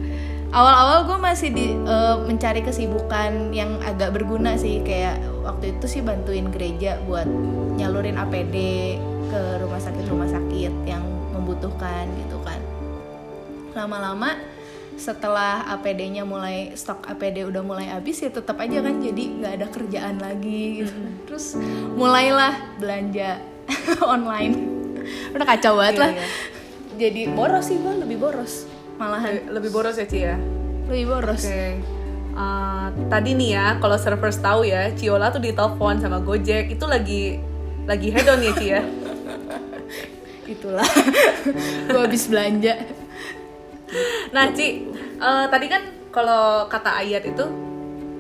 Awal-awal 0.56 1.12
gue 1.12 1.18
masih 1.20 1.50
di 1.52 1.75
uh, 1.84 2.24
mencari 2.24 2.64
kesibukan 2.64 3.52
yang 3.52 3.84
agak 3.84 4.16
berguna 4.16 4.56
sih. 4.56 4.80
Kayak 4.88 5.20
waktu 5.44 5.75
itu 5.75 5.86
sih 5.92 6.00
bantuin 6.00 6.48
gereja 6.48 7.04
buat 7.04 7.28
nyalurin 7.75 8.16
APD 8.16 8.56
ke 9.28 9.42
rumah 9.60 9.82
sakit 9.84 10.06
rumah 10.08 10.30
sakit 10.32 10.72
yang 10.88 11.04
membutuhkan 11.36 12.08
gitu 12.16 12.35
lama-lama 13.75 14.39
setelah 14.96 15.67
APD-nya 15.75 16.24
mulai 16.24 16.72
stok 16.72 17.03
APD 17.12 17.44
udah 17.44 17.60
mulai 17.60 17.91
habis 17.91 18.24
ya 18.24 18.32
tetap 18.32 18.55
aja 18.63 18.79
kan 18.79 19.03
jadi 19.03 19.24
nggak 19.44 19.53
ada 19.60 19.67
kerjaan 19.67 20.15
lagi 20.24 20.82
gitu. 20.84 20.96
Terus 21.27 21.60
mulailah 22.00 22.79
belanja 22.79 23.44
online. 24.15 24.74
udah 25.05 25.46
kacau 25.46 25.77
banget 25.77 25.96
iya, 26.00 26.01
lah. 26.01 26.12
Iya. 26.15 26.27
Jadi 26.96 27.22
boros 27.36 27.65
sih 27.67 27.77
gue 27.77 27.94
lebih 28.01 28.17
boros 28.17 28.65
malahan. 28.96 29.51
Lebih 29.51 29.70
boros 29.70 30.00
ya 30.00 30.08
Ci 30.08 30.20
ya? 30.24 30.39
Lebih 30.88 31.05
boros. 31.12 31.44
Oke. 31.44 31.51
Okay. 31.51 31.72
Uh, 32.36 32.91
eh, 32.91 33.08
tadi 33.12 33.32
nih 33.36 33.50
ya, 33.55 33.67
kalau 33.79 33.96
servers 33.96 34.39
tahu 34.39 34.67
ya, 34.67 34.91
Ciola 34.96 35.32
tuh 35.32 35.44
ditelepon 35.44 36.03
sama 36.03 36.20
Gojek 36.20 36.72
itu 36.72 36.86
lagi 36.88 37.39
lagi 37.86 38.08
head 38.12 38.27
on 38.32 38.41
ya 38.41 38.53
Ci 38.55 38.65
ya. 38.72 38.82
Itulah. 40.55 40.88
gue 41.91 42.01
habis 42.01 42.32
belanja 42.32 42.95
nah 44.36 44.50
Ci 44.51 44.89
uh, 45.22 45.46
tadi 45.48 45.68
kan 45.70 45.84
kalau 46.10 46.65
kata 46.72 47.04
ayat 47.04 47.27
itu 47.27 47.46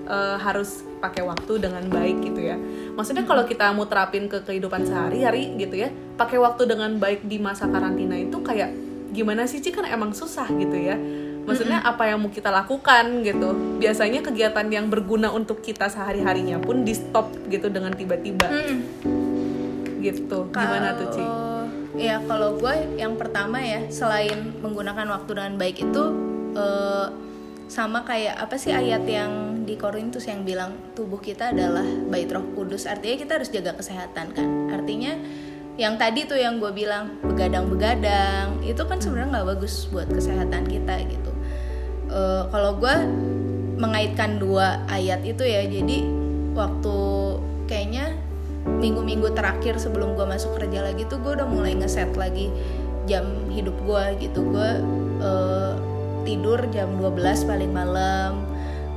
uh, 0.07 0.37
harus 0.37 0.85
pakai 1.01 1.21
waktu 1.25 1.61
dengan 1.61 1.85
baik 1.87 2.25
gitu 2.25 2.41
ya. 2.41 2.57
Maksudnya 2.95 3.23
kalau 3.27 3.43
kita 3.45 3.71
mau 3.75 3.85
terapin 3.85 4.25
ke 4.31 4.41
kehidupan 4.41 4.83
sehari-hari 4.87 5.53
gitu 5.59 5.75
ya 5.79 5.89
pakai 6.15 6.39
waktu 6.39 6.65
dengan 6.65 6.97
baik 6.97 7.27
di 7.27 7.37
masa 7.37 7.67
karantina 7.67 8.15
itu 8.15 8.39
kayak 8.41 8.71
gimana 9.11 9.45
sih 9.45 9.61
Ci? 9.61 9.71
Kan 9.71 9.85
emang 9.87 10.15
susah 10.15 10.47
gitu 10.49 10.75
ya. 10.75 10.97
Maksudnya 11.45 11.85
apa 11.85 12.09
yang 12.09 12.25
mau 12.25 12.33
kita 12.33 12.49
lakukan 12.49 13.21
gitu. 13.21 13.77
Biasanya 13.77 14.25
kegiatan 14.25 14.65
yang 14.65 14.89
berguna 14.89 15.29
untuk 15.29 15.61
kita 15.61 15.85
sehari 15.93 16.25
harinya 16.25 16.57
pun 16.57 16.81
di 16.81 16.97
stop 16.97 17.29
gitu 17.53 17.69
dengan 17.69 17.93
tiba-tiba. 17.93 18.49
Mm. 18.49 18.79
gitu. 20.01 20.49
Gimana 20.53 20.93
tuh 20.97 21.07
Ci? 21.13 21.54
Ya 21.95 22.19
kalau 22.27 22.59
gue 22.59 22.99
yang 22.99 23.15
pertama 23.15 23.63
ya 23.63 23.87
selain 23.87 24.55
menggunakan 24.59 25.07
waktu 25.15 25.31
dengan 25.31 25.55
baik 25.55 25.77
itu 25.83 26.03
uh, 26.55 27.07
sama 27.65 28.05
kayak 28.05 28.37
apa 28.37 28.55
sih 28.61 28.69
ayat 28.69 29.03
yang 29.09 29.65
di 29.65 29.73
Korintus 29.73 30.29
yang 30.29 30.45
bilang 30.45 30.93
tubuh 30.93 31.17
kita 31.17 31.49
adalah 31.49 31.83
bait 32.13 32.29
Roh 32.29 32.45
Kudus. 32.53 32.85
Artinya 32.85 33.17
kita 33.17 33.31
harus 33.41 33.49
jaga 33.49 33.73
kesehatan 33.73 34.31
kan? 34.37 34.47
Artinya 34.69 35.17
yang 35.75 35.99
tadi 35.99 36.23
tuh 36.23 36.39
yang 36.39 36.61
gue 36.61 36.71
bilang 36.71 37.19
begadang-begadang 37.25 38.63
itu 38.63 38.79
kan 38.85 39.01
sebenarnya 39.01 39.41
nggak 39.41 39.47
bagus 39.57 39.89
buat 39.89 40.07
kesehatan 40.07 40.63
kita 40.69 41.03
gitu. 41.09 41.31
Uh, 42.07 42.47
kalau 42.53 42.77
gue 42.77 42.95
mengaitkan 43.75 44.39
dua 44.39 44.85
ayat 44.87 45.19
itu 45.27 45.43
ya 45.43 45.67
jadi 45.67 46.07
waktu 46.55 46.97
kayaknya 47.67 48.14
minggu-minggu 48.85 49.33
terakhir 49.33 49.81
sebelum 49.81 50.13
gue 50.13 50.29
masuk 50.29 50.61
kerja 50.61 50.85
lagi 50.85 51.09
tuh 51.09 51.17
gue 51.17 51.33
udah 51.41 51.49
mulai 51.49 51.73
ngeset 51.73 52.13
lagi 52.13 52.53
jam 53.09 53.25
hidup 53.49 53.73
gue 53.81 54.29
gitu. 54.29 54.45
Gue 54.45 54.71
uh, 55.25 55.73
tidur 56.21 56.61
jam 56.69 56.93
12 57.01 57.49
paling 57.49 57.73
malam. 57.73 58.45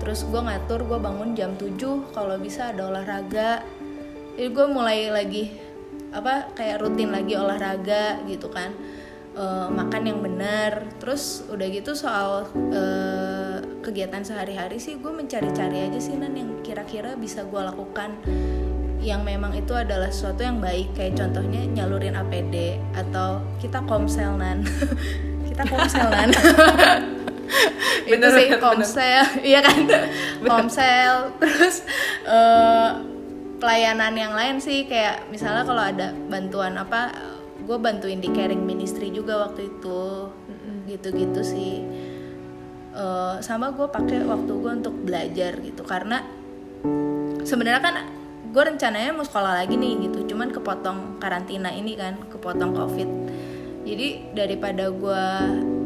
Terus 0.05 0.29
gue 0.29 0.37
ngatur 0.37 0.85
gue 0.85 0.99
bangun 1.01 1.33
jam 1.33 1.57
7 1.57 2.13
kalau 2.13 2.37
bisa 2.37 2.77
ada 2.77 2.93
olahraga. 2.93 3.65
Jadi 4.37 4.49
gue 4.53 4.67
mulai 4.69 5.09
lagi 5.09 5.57
apa 6.13 6.53
kayak 6.53 6.85
rutin 6.85 7.09
lagi 7.09 7.33
olahraga 7.41 8.21
gitu 8.29 8.53
kan. 8.53 8.77
Uh, 9.33 9.73
makan 9.73 10.05
yang 10.05 10.21
benar. 10.21 10.85
Terus 11.01 11.49
udah 11.49 11.67
gitu 11.73 11.97
soal 11.97 12.45
uh, 12.53 13.57
kegiatan 13.81 14.21
sehari-hari 14.21 14.77
sih 14.77 15.01
gue 15.01 15.09
mencari-cari 15.09 15.89
aja 15.89 15.97
sih 15.97 16.13
nan 16.21 16.37
yang 16.37 16.61
kira-kira 16.61 17.17
bisa 17.17 17.47
gue 17.49 17.57
lakukan 17.57 18.21
yang 19.09 19.25
memang 19.25 19.57
itu 19.57 19.73
adalah 19.73 20.13
sesuatu 20.13 20.45
yang 20.45 20.61
baik 20.61 20.93
kayak 20.93 21.17
contohnya 21.17 21.65
nyalurin 21.65 22.13
APD 22.13 22.77
atau 22.93 23.41
kita 23.57 23.81
komselnan. 23.89 24.69
Kita 25.49 25.65
komselnan. 25.75 26.29
Itu 28.13 28.27
sih 28.31 28.47
komsel 28.61 29.25
iya 29.51 29.65
kan? 29.65 29.89
Komsel 30.45 31.35
terus 31.41 31.83
uh, 32.29 33.01
pelayanan 33.59 34.15
yang 34.15 34.33
lain 34.37 34.63
sih 34.63 34.87
kayak 34.87 35.27
misalnya 35.33 35.65
kalau 35.67 35.83
ada 35.83 36.15
bantuan 36.29 36.79
apa 36.79 37.11
gue 37.59 37.75
bantuin 37.81 38.23
di 38.23 38.31
caring 38.31 38.63
ministry 38.63 39.11
juga 39.11 39.49
waktu 39.49 39.73
itu. 39.73 40.31
Gitu-gitu 40.87 41.41
sih. 41.43 41.83
Uh, 42.95 43.41
sama 43.43 43.73
gue 43.75 43.89
pakai 43.89 44.23
waktu 44.29 44.53
gue 44.53 44.73
untuk 44.85 44.95
belajar 45.03 45.59
gitu 45.59 45.83
karena 45.83 46.23
sebenarnya 47.43 47.83
kan 47.83 47.95
gue 48.59 48.75
rencananya 48.75 49.15
mau 49.15 49.23
sekolah 49.23 49.63
lagi 49.63 49.79
nih 49.79 50.11
gitu. 50.11 50.35
Cuman 50.35 50.51
kepotong 50.51 51.23
karantina 51.23 51.71
ini 51.71 51.95
kan 51.95 52.19
kepotong 52.27 52.75
covid. 52.75 53.07
Jadi 53.87 54.35
daripada 54.35 54.91
gue 54.91 55.25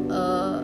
uh, 0.09 0.57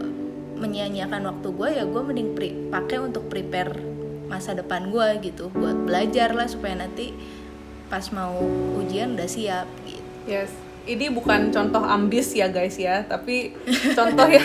menyia-nyiakan 0.57 1.29
waktu 1.29 1.47
gue 1.53 1.69
ya 1.69 1.85
gue 1.85 2.01
mending 2.01 2.33
pakai 2.73 2.97
untuk 2.97 3.29
prepare 3.29 3.77
masa 4.25 4.57
depan 4.57 4.89
gue 4.89 5.21
gitu. 5.21 5.53
Buat 5.53 5.85
belajar 5.85 6.33
lah 6.33 6.49
supaya 6.49 6.81
nanti 6.81 7.13
pas 7.93 8.09
mau 8.09 8.41
ujian 8.81 9.13
udah 9.13 9.29
siap 9.29 9.69
gitu. 9.85 10.01
Yes. 10.25 10.49
Ini 10.89 11.13
bukan 11.13 11.53
contoh 11.53 11.85
ambis 11.85 12.33
ya 12.33 12.49
guys 12.49 12.81
ya. 12.81 13.05
Tapi 13.05 13.53
contoh 13.97 14.25
ya. 14.25 14.41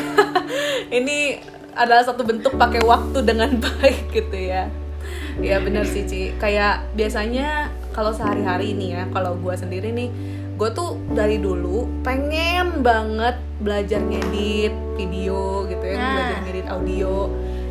Ini 1.00 1.40
adalah 1.72 2.04
satu 2.04 2.28
bentuk 2.28 2.60
pakai 2.60 2.84
waktu 2.84 3.24
dengan 3.24 3.56
baik 3.64 4.12
gitu 4.12 4.36
ya 4.36 4.83
Iya 5.44 5.58
bener 5.62 5.84
sih 5.86 6.06
Ci. 6.06 6.34
Kayak 6.38 6.86
biasanya 6.94 7.70
kalau 7.94 8.10
sehari-hari 8.14 8.74
ini 8.74 8.94
ya 8.94 9.06
kalau 9.10 9.38
gue 9.38 9.54
sendiri 9.54 9.90
nih 9.94 10.10
gue 10.54 10.70
tuh 10.70 10.94
dari 11.10 11.42
dulu 11.42 12.06
pengen 12.06 12.86
banget 12.86 13.34
belajar 13.58 13.98
ngedit 13.98 14.70
video 14.94 15.66
gitu 15.66 15.82
ya 15.82 15.96
nah. 15.98 16.10
belajar 16.14 16.38
ngedit 16.46 16.66
audio. 16.70 17.14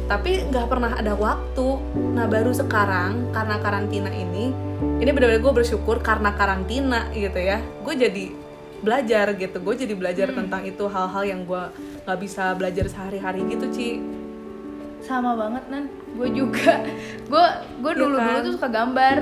Tapi 0.03 0.31
nggak 0.51 0.67
pernah 0.67 0.91
ada 0.99 1.13
waktu. 1.15 1.67
Nah 2.15 2.27
baru 2.27 2.51
sekarang 2.51 3.31
karena 3.31 3.55
karantina 3.63 4.11
ini 4.11 4.51
ini 4.99 5.09
benar-benar 5.11 5.39
gue 5.39 5.53
bersyukur 5.63 6.03
karena 6.03 6.35
karantina 6.35 7.07
gitu 7.15 7.39
ya 7.39 7.59
gue 7.59 7.93
jadi 7.95 8.25
belajar 8.83 9.31
gitu. 9.39 9.57
Gue 9.63 9.75
jadi 9.79 9.95
belajar 9.95 10.35
tentang 10.35 10.67
itu 10.67 10.83
hal-hal 10.91 11.23
yang 11.23 11.47
gue 11.47 11.63
nggak 12.03 12.19
bisa 12.19 12.51
belajar 12.59 12.91
sehari-hari 12.91 13.47
gitu 13.47 13.65
Ci 13.71 13.89
sama 15.03 15.36
banget 15.36 15.63
nan. 15.67 15.91
Gue 16.15 16.31
juga. 16.31 16.79
Gue 17.27 17.45
gue 17.83 17.91
Iya 17.91 18.00
dulu 18.00 18.15
dulu 18.15 18.38
kan? 18.39 18.45
tuh 18.48 18.53
suka 18.55 18.69
gambar. 18.72 19.17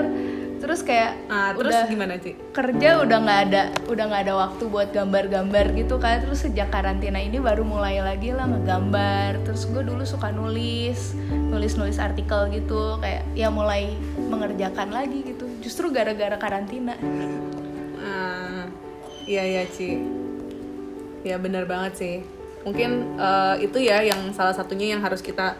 Terus 0.61 0.85
kayak 0.85 1.25
nah 1.25 1.57
terus 1.57 1.73
udah 1.73 1.89
gimana 1.89 2.13
Ci? 2.21 2.37
kerja 2.53 3.01
udah 3.01 3.17
nggak 3.17 3.39
ada 3.49 3.63
udah 3.89 4.03
nggak 4.13 4.21
ada 4.29 4.33
waktu 4.37 4.63
buat 4.69 4.93
gambar-gambar 4.93 5.73
gitu 5.73 5.97
kan. 5.97 6.21
Terus 6.21 6.45
sejak 6.45 6.69
karantina 6.69 7.17
ini 7.17 7.41
baru 7.41 7.65
mulai 7.65 7.97
lagi 7.97 8.29
lah 8.29 8.45
ngegambar. 8.45 9.41
Terus 9.41 9.65
gue 9.65 9.81
dulu 9.81 10.05
suka 10.05 10.29
nulis 10.29 11.17
nulis 11.49 11.73
nulis 11.81 11.97
artikel 11.97 12.53
gitu. 12.53 13.01
Kayak 13.01 13.25
ya 13.33 13.49
mulai 13.49 13.97
mengerjakan 14.29 14.93
lagi 14.93 15.25
gitu. 15.25 15.49
Justru 15.65 15.89
gara-gara 15.89 16.37
karantina. 16.37 16.93
Ah, 17.97 18.69
iya 19.25 19.41
iya 19.41 19.63
Ci. 19.65 19.97
Ya 21.25 21.41
benar 21.41 21.65
banget 21.65 21.93
sih. 21.97 22.40
Mungkin 22.61 23.17
eh, 23.17 23.55
itu 23.65 23.77
ya 23.81 24.05
yang 24.05 24.29
salah 24.33 24.53
satunya 24.53 24.93
yang 24.93 25.01
harus 25.01 25.21
kita 25.21 25.57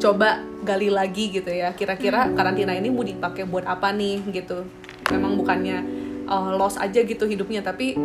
coba 0.00 0.40
gali 0.64 0.88
lagi 0.88 1.28
gitu 1.28 1.52
ya. 1.52 1.72
Kira-kira 1.76 2.32
karantina 2.32 2.72
ini 2.72 2.88
mau 2.88 3.04
dipakai 3.04 3.44
buat 3.44 3.68
apa 3.68 3.92
nih 3.92 4.24
gitu. 4.32 4.64
Memang 5.12 5.36
bukannya 5.36 5.78
eh, 6.24 6.50
loss 6.56 6.80
aja 6.80 7.00
gitu 7.04 7.28
hidupnya, 7.28 7.60
tapi 7.60 7.96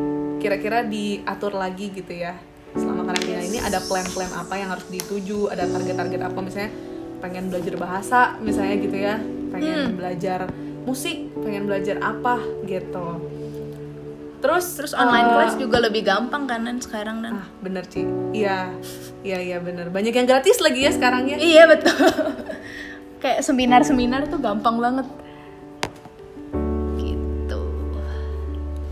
kira-kira 0.43 0.83
diatur 0.83 1.55
lagi 1.55 1.89
gitu 1.95 2.11
ya. 2.11 2.35
Selama 2.75 3.07
karantina 3.07 3.39
ini 3.39 3.57
ada 3.63 3.79
plan-plan 3.79 4.31
apa 4.35 4.59
yang 4.59 4.69
harus 4.75 4.83
dituju, 4.91 5.47
ada 5.47 5.63
target-target 5.63 6.21
apa 6.27 6.39
misalnya 6.43 6.71
pengen 7.23 7.47
belajar 7.47 7.73
bahasa 7.79 8.35
misalnya 8.43 8.75
gitu 8.83 8.97
ya, 8.99 9.15
pengen 9.49 9.95
belajar 9.95 10.51
musik, 10.83 11.31
pengen 11.39 11.65
belajar 11.65 11.97
apa 12.03 12.43
gitu. 12.67 13.34
Terus 14.45 14.65
terus 14.77 14.93
online 14.93 15.25
eh, 15.25 15.33
class 15.33 15.53
juga 15.57 15.81
lebih 15.81 16.05
gampang 16.05 16.45
kan 16.45 16.61
Nan, 16.61 16.77
sekarang 16.77 17.25
nan 17.25 17.41
Ah, 17.41 17.49
bener 17.65 17.81
Ci. 17.89 18.05
Iya. 18.29 18.69
Iya, 19.25 19.37
iya 19.41 19.57
bener. 19.57 19.89
Banyak 19.89 20.13
yang 20.13 20.29
gratis 20.29 20.61
lagi 20.61 20.85
ya 20.85 20.93
sekarang 20.93 21.25
ya. 21.25 21.41
iya 21.41 21.65
betul 21.65 21.97
kayak 23.25 23.41
seminar-seminar 23.41 24.29
tuh 24.29 24.37
gampang 24.37 24.77
banget 24.77 25.07
gitu 26.93 27.57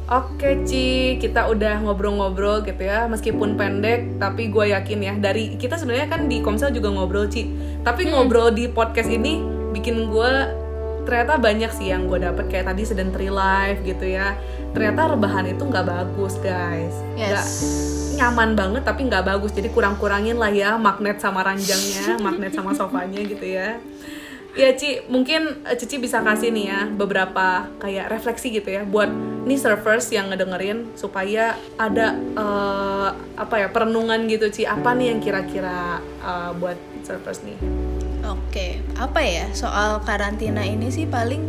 Oke 0.09 0.65
Ci, 0.65 1.15
kita 1.17 1.47
udah 1.47 1.85
ngobrol-ngobrol 1.85 2.65
gitu 2.65 2.81
ya. 2.81 3.05
Meskipun 3.05 3.53
pendek, 3.53 4.17
tapi 4.17 4.49
gue 4.49 4.73
yakin 4.73 4.99
ya 4.99 5.13
dari 5.15 5.53
kita 5.55 5.77
sebenarnya 5.77 6.09
kan 6.09 6.25
di 6.25 6.41
Komsel 6.41 6.73
juga 6.73 6.89
ngobrol 6.89 7.29
Ci. 7.29 7.45
Tapi 7.85 8.09
ngobrol 8.09 8.49
di 8.51 8.67
podcast 8.67 9.07
ini 9.07 9.37
bikin 9.71 10.09
gue 10.09 10.31
ternyata 11.05 11.35
banyak 11.37 11.71
sih 11.71 11.91
yang 11.91 12.07
gue 12.07 12.19
dapet 12.19 12.45
kayak 12.51 12.73
tadi 12.73 12.83
sedentary 12.83 13.29
life 13.29 13.79
gitu 13.85 14.05
ya. 14.05 14.35
Ternyata 14.73 15.13
rebahan 15.13 15.45
itu 15.45 15.63
nggak 15.63 15.85
bagus 15.85 16.33
guys. 16.41 16.95
Nggak- 17.13 17.45
yes. 17.45 17.81
nyaman 18.13 18.53
banget 18.53 18.81
tapi 18.85 19.05
nggak 19.09 19.25
bagus. 19.25 19.53
Jadi 19.53 19.69
kurang-kurangin 19.73 20.37
lah 20.37 20.53
ya 20.53 20.77
magnet 20.77 21.17
sama 21.17 21.41
ranjangnya 21.41 22.17
magnet 22.25 22.53
sama 22.53 22.73
sofanya 22.73 23.21
gitu 23.21 23.45
ya. 23.45 23.77
Ya 24.53 24.69
Ci. 24.77 25.01
Mungkin 25.09 25.65
eh, 25.65 25.77
Cici 25.77 25.97
bisa 25.97 26.21
kasih 26.21 26.53
nih 26.53 26.65
ya 26.69 26.79
beberapa 26.89 27.69
kayak 27.81 28.13
refleksi 28.13 28.53
gitu 28.53 28.69
ya 28.69 28.85
buat 28.85 29.09
nih 29.43 29.57
surfers 29.57 30.13
yang 30.13 30.29
ngedengerin 30.29 30.93
supaya 30.93 31.57
ada 31.77 32.13
eh, 32.17 33.09
apa 33.33 33.55
ya 33.57 33.67
perenungan 33.73 34.29
gitu 34.29 34.49
Ci. 34.53 34.65
Apa 34.65 34.93
nih 34.93 35.13
yang 35.13 35.19
kira-kira 35.21 35.97
eh, 36.21 36.51
buat 36.57 36.77
surfers 37.01 37.41
nih? 37.41 37.57
Oke, 38.23 38.79
apa 38.95 39.19
ya? 39.25 39.49
Soal 39.57 39.99
karantina 40.05 40.61
ini 40.63 40.93
sih 40.93 41.09
paling 41.09 41.43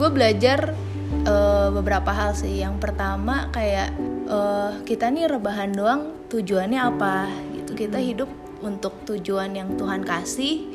gue 0.00 0.08
belajar 0.08 0.72
eh, 1.22 1.68
beberapa 1.70 2.10
hal 2.10 2.34
sih. 2.34 2.62
Yang 2.62 2.82
pertama 2.82 3.48
kayak 3.54 3.94
eh, 4.26 4.70
kita 4.86 5.10
nih 5.10 5.30
rebahan 5.30 5.70
doang 5.72 6.26
tujuannya 6.28 6.80
apa 6.80 7.30
gitu. 7.56 7.72
Kita 7.78 7.98
hidup 7.98 8.30
untuk 8.62 9.02
tujuan 9.06 9.54
yang 9.54 9.74
Tuhan 9.74 10.02
kasih. 10.06 10.68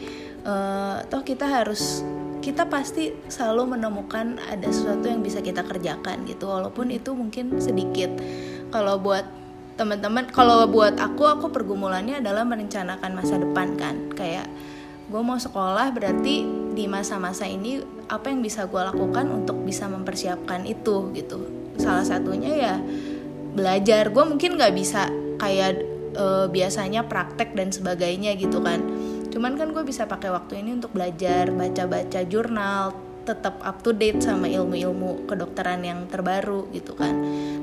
Eh, 0.47 0.97
toh 1.11 1.21
kita 1.27 1.43
harus 1.43 2.07
kita 2.39 2.71
pasti 2.71 3.11
selalu 3.27 3.75
menemukan 3.75 4.39
ada 4.47 4.71
sesuatu 4.71 5.11
yang 5.11 5.19
bisa 5.19 5.43
kita 5.43 5.67
kerjakan 5.67 6.23
gitu 6.23 6.47
walaupun 6.47 6.87
itu 6.95 7.11
mungkin 7.11 7.59
sedikit 7.59 8.07
kalau 8.71 8.95
buat 8.95 9.27
teman-teman 9.75 10.31
kalau 10.31 10.63
buat 10.63 10.95
aku 10.95 11.27
aku 11.27 11.51
pergumulannya 11.51 12.23
adalah 12.23 12.47
merencanakan 12.47 13.11
masa 13.19 13.35
depan 13.35 13.75
kan 13.75 13.95
kayak 14.15 14.47
gue 15.11 15.21
mau 15.21 15.35
sekolah 15.35 15.91
berarti 15.91 16.56
di 16.77 16.85
masa-masa 16.85 17.49
ini 17.49 17.81
apa 18.05 18.29
yang 18.29 18.45
bisa 18.45 18.69
gue 18.69 18.77
lakukan 18.77 19.25
untuk 19.33 19.65
bisa 19.65 19.89
mempersiapkan 19.89 20.61
itu 20.69 21.09
gitu. 21.17 21.49
Salah 21.81 22.05
satunya 22.05 22.53
ya 22.53 22.75
belajar. 23.57 24.13
Gue 24.13 24.29
mungkin 24.29 24.61
nggak 24.61 24.73
bisa 24.77 25.09
kayak 25.41 25.81
eh, 26.13 26.45
biasanya 26.53 27.09
praktek 27.09 27.57
dan 27.57 27.73
sebagainya 27.73 28.37
gitu 28.37 28.61
kan. 28.61 28.85
Cuman 29.33 29.57
kan 29.57 29.73
gue 29.73 29.81
bisa 29.81 30.05
pakai 30.05 30.29
waktu 30.29 30.61
ini 30.61 30.77
untuk 30.77 30.93
belajar 30.93 31.49
baca-baca 31.49 32.21
jurnal 32.29 32.93
tetap 33.27 33.59
up 33.59 33.83
to 33.83 33.91
date 33.91 34.23
sama 34.23 34.47
ilmu-ilmu 34.47 35.27
kedokteran 35.27 35.83
yang 35.83 36.07
terbaru 36.07 36.71
gitu 36.71 36.95
kan. 36.95 37.11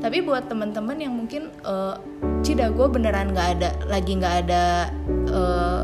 Tapi 0.02 0.20
buat 0.26 0.50
teman-teman 0.50 0.98
yang 0.98 1.14
mungkin 1.14 1.54
eh, 1.62 1.94
cida 2.42 2.74
gue 2.74 2.86
beneran 2.90 3.30
nggak 3.30 3.48
ada 3.62 3.70
lagi 3.86 4.12
nggak 4.18 4.36
ada 4.44 4.90
eh, 5.30 5.82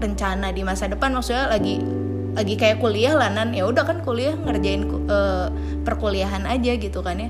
rencana 0.00 0.48
di 0.48 0.64
masa 0.64 0.88
depan 0.88 1.12
maksudnya 1.12 1.46
lagi 1.46 1.78
lagi 2.34 2.54
kayak 2.54 2.78
kuliah 2.78 3.14
lah 3.16 3.30
nan. 3.32 3.54
Ya 3.56 3.66
udah 3.66 3.84
kan 3.86 4.02
kuliah 4.02 4.34
ngerjain 4.34 4.86
eh, 5.08 5.48
perkuliahan 5.82 6.46
aja 6.46 6.72
gitu 6.76 7.00
kan 7.02 7.18
ya. 7.18 7.28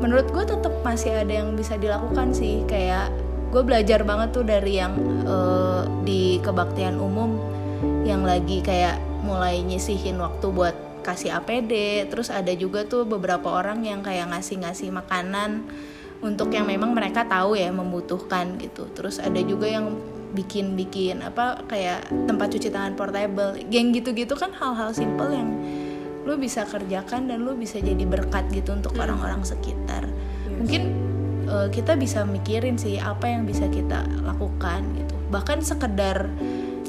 Menurut 0.00 0.28
gue 0.32 0.44
tetap 0.44 0.74
masih 0.84 1.16
ada 1.16 1.32
yang 1.32 1.56
bisa 1.56 1.76
dilakukan 1.80 2.36
sih. 2.36 2.64
Kayak 2.68 3.12
gue 3.54 3.62
belajar 3.62 4.02
banget 4.02 4.34
tuh 4.34 4.44
dari 4.44 4.80
yang 4.80 4.94
eh, 5.24 5.82
di 6.04 6.38
kebaktian 6.40 6.96
umum. 7.00 7.36
Yang 8.04 8.22
lagi 8.24 8.56
kayak 8.60 8.96
mulai 9.24 9.64
nyisihin 9.64 10.20
waktu 10.20 10.46
buat 10.52 10.76
kasih 11.04 11.36
APD 11.36 12.04
terus 12.08 12.32
ada 12.32 12.48
juga 12.56 12.88
tuh 12.88 13.04
beberapa 13.04 13.52
orang 13.52 13.84
yang 13.84 14.00
kayak 14.00 14.32
ngasih-ngasih 14.32 14.88
makanan 14.88 15.68
untuk 16.24 16.48
yang 16.56 16.64
memang 16.64 16.96
mereka 16.96 17.28
tahu 17.28 17.60
ya 17.60 17.68
membutuhkan 17.68 18.56
gitu. 18.56 18.88
Terus 18.96 19.20
ada 19.20 19.36
juga 19.44 19.68
yang 19.68 19.92
bikin-bikin 20.34 21.22
apa 21.22 21.62
kayak 21.70 22.10
tempat 22.26 22.50
cuci 22.52 22.68
tangan 22.68 22.98
portable. 22.98 23.54
Geng 23.70 23.94
gitu-gitu 23.94 24.34
kan 24.34 24.50
hal-hal 24.52 24.90
simple 24.90 25.30
yang 25.30 25.54
lu 26.24 26.34
bisa 26.40 26.64
kerjakan 26.64 27.28
dan 27.28 27.44
lu 27.44 27.54
bisa 27.54 27.78
jadi 27.78 28.02
berkat 28.02 28.48
gitu 28.50 28.74
untuk 28.74 28.96
orang-orang 28.98 29.44
sekitar. 29.44 30.08
Mungkin 30.48 30.82
eh, 31.46 31.68
kita 31.70 31.94
bisa 31.94 32.26
mikirin 32.26 32.80
sih 32.80 32.98
apa 32.98 33.30
yang 33.30 33.46
bisa 33.46 33.70
kita 33.70 34.02
lakukan 34.24 34.82
gitu. 34.98 35.14
Bahkan 35.30 35.62
sekedar 35.62 36.28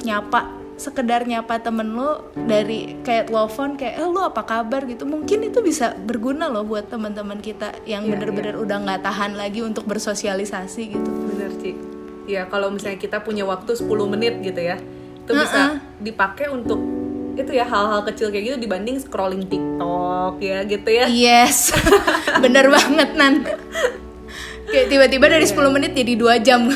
nyapa 0.02 0.66
sekedar 0.76 1.24
nyapa 1.24 1.64
temen 1.64 1.96
lu 1.96 2.20
dari 2.36 3.00
kayak 3.00 3.32
telepon 3.32 3.80
kayak 3.80 3.96
eh 3.96 4.08
lu 4.08 4.20
apa 4.20 4.44
kabar? 4.44 4.84
gitu. 4.84 5.08
Mungkin 5.08 5.52
itu 5.52 5.60
bisa 5.64 5.96
berguna 5.96 6.52
loh 6.52 6.68
buat 6.68 6.92
teman-teman 6.92 7.40
kita 7.40 7.76
yang 7.88 8.08
Iya, 8.08 8.12
bener-bener 8.16 8.56
udah 8.60 8.78
nggak 8.84 9.02
tahan 9.04 9.40
lagi 9.40 9.64
untuk 9.64 9.88
bersosialisasi 9.88 10.82
gitu. 10.96 11.10
Bener 11.32 11.52
Ci 11.60 11.95
ya 12.26 12.50
kalau 12.50 12.74
misalnya 12.74 12.98
kita 12.98 13.22
punya 13.22 13.46
waktu 13.46 13.78
10 13.78 13.86
menit 14.10 14.42
gitu 14.42 14.62
ya 14.62 14.78
itu 15.26 15.32
bisa 15.34 15.82
dipakai 16.02 16.54
untuk 16.54 16.78
itu 17.36 17.52
ya 17.52 17.68
hal-hal 17.68 18.06
kecil 18.08 18.32
kayak 18.32 18.54
gitu 18.54 18.58
dibanding 18.62 18.96
scrolling 19.02 19.44
TikTok 19.52 20.40
ya 20.40 20.64
gitu 20.64 20.88
ya. 20.88 21.06
Yes, 21.12 21.76
bener 22.44 22.72
banget 22.72 23.10
Nan. 23.20 23.44
Kayak 24.72 24.88
tiba-tiba 24.88 25.26
dari 25.28 25.44
10 25.44 25.76
menit 25.76 25.92
jadi 25.94 26.14
dua 26.16 26.40
jam. 26.40 26.66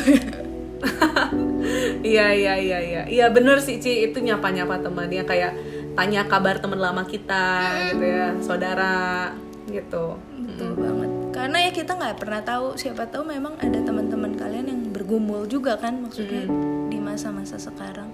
Iya 2.00 2.32
iya 2.32 2.54
iya 2.56 2.78
iya. 2.80 3.02
Iya 3.04 3.26
bener 3.28 3.60
sih 3.60 3.76
Ci. 3.76 4.08
Itu 4.08 4.24
nyapa 4.24 4.48
nyapa 4.48 4.80
teman 4.80 5.12
ya 5.12 5.22
kayak 5.28 5.52
tanya 5.92 6.24
kabar 6.24 6.56
teman 6.58 6.80
lama 6.80 7.04
kita 7.04 7.76
gitu 7.92 8.04
ya 8.08 8.32
saudara 8.40 9.28
gitu 9.72 10.18
Betul 10.40 10.70
banget. 10.74 11.10
Karena 11.30 11.56
ya 11.60 11.70
kita 11.70 11.92
nggak 11.92 12.16
pernah 12.16 12.40
tahu 12.40 12.74
siapa 12.74 13.06
tahu 13.06 13.24
memang 13.24 13.54
ada 13.56 13.78
teman-teman 13.78 14.34
kalian 14.34 14.66
yang 14.66 14.80
bergumul 14.88 15.44
juga 15.44 15.74
kan 15.74 15.96
maksudnya 15.98 16.44
di 16.86 16.98
masa-masa 16.98 17.56
sekarang. 17.56 18.10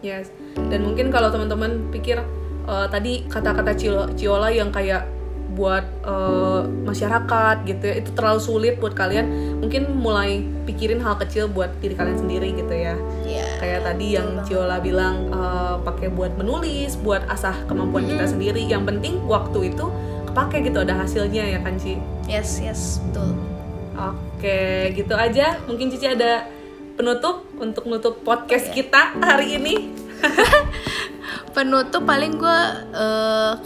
yes 0.00 0.28
dan 0.68 0.82
mungkin 0.82 1.08
kalau 1.08 1.28
teman-teman 1.28 1.88
pikir 1.88 2.18
eh, 2.64 2.86
tadi 2.88 3.22
kata-kata 3.24 3.70
Cio- 3.72 4.10
Ciola 4.12 4.50
yang 4.50 4.68
kayak 4.68 5.06
buat 5.52 5.84
eh, 6.02 6.60
masyarakat 6.82 7.56
gitu 7.64 7.82
ya 7.82 7.94
itu 7.96 8.10
terlalu 8.12 8.40
sulit 8.40 8.74
buat 8.76 8.92
kalian 8.92 9.26
mungkin 9.58 9.94
mulai 9.94 10.40
pikirin 10.64 10.98
hal 10.98 11.14
kecil 11.16 11.46
buat 11.46 11.70
diri 11.78 11.94
kalian 11.94 12.18
sendiri 12.18 12.50
gitu 12.52 12.72
ya 12.72 12.98
Iya. 13.22 13.46
kayak 13.58 13.80
tadi 13.84 14.06
yang 14.12 14.42
Ciola 14.42 14.76
bilang 14.78 15.28
eh, 15.28 15.74
pakai 15.80 16.08
buat 16.08 16.34
menulis, 16.34 16.98
buat 16.98 17.22
asah 17.26 17.54
kemampuan 17.64 18.02
kita 18.04 18.26
sendiri. 18.28 18.60
Yang 18.60 18.82
penting 18.88 19.14
waktu 19.24 19.70
itu 19.70 19.86
kepake 20.32 20.72
gitu 20.72 20.80
ada 20.80 20.96
hasilnya 20.96 21.44
ya 21.44 21.60
kan 21.60 21.76
Ci. 21.76 22.00
Yes, 22.24 22.56
yes, 22.64 23.04
betul. 23.04 23.36
Oke, 23.92 24.88
gitu 24.96 25.12
aja. 25.12 25.60
Mungkin 25.68 25.92
Cici 25.92 26.08
ada 26.08 26.48
penutup 26.96 27.44
untuk 27.60 27.84
nutup 27.84 28.24
podcast 28.24 28.72
kita 28.72 29.12
hari 29.20 29.60
ini. 29.60 29.92
Penutup 31.52 32.08
paling 32.08 32.40
gue 32.40 32.60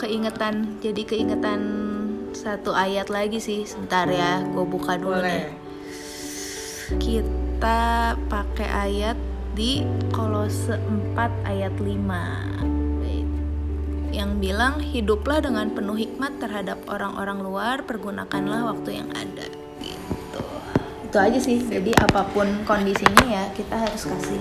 keingetan, 0.03 0.83
jadi 0.83 1.07
keingetan 1.07 1.61
satu 2.35 2.75
ayat 2.75 3.15
lagi 3.15 3.39
sih. 3.39 3.63
Sebentar 3.63 4.11
ya, 4.11 4.43
gue 4.43 4.67
buka 4.67 4.99
dulu 4.99 5.23
Boleh. 5.23 5.23
nih. 5.23 5.47
Kita 6.99 8.19
pakai 8.27 8.69
ayat 8.91 9.19
di 9.55 9.87
Kolose 10.11 10.75
4 11.15 11.15
ayat 11.47 11.75
5 11.79 12.76
yang 14.17 14.41
bilang 14.41 14.81
hiduplah 14.81 15.45
dengan 15.45 15.69
penuh 15.77 15.93
hikmat 15.93 16.41
terhadap 16.41 16.81
orang-orang 16.89 17.45
luar, 17.45 17.77
pergunakanlah 17.85 18.73
waktu 18.73 19.05
yang 19.05 19.13
ada. 19.13 19.45
Gitu. 19.85 20.45
Itu 21.05 21.17
aja 21.21 21.37
sih. 21.37 21.61
Jadi 21.61 21.93
apa 22.01 22.25
pun 22.33 22.49
kondisinya 22.65 23.29
ya 23.29 23.53
kita 23.53 23.77
harus 23.77 24.09
kasih. 24.09 24.41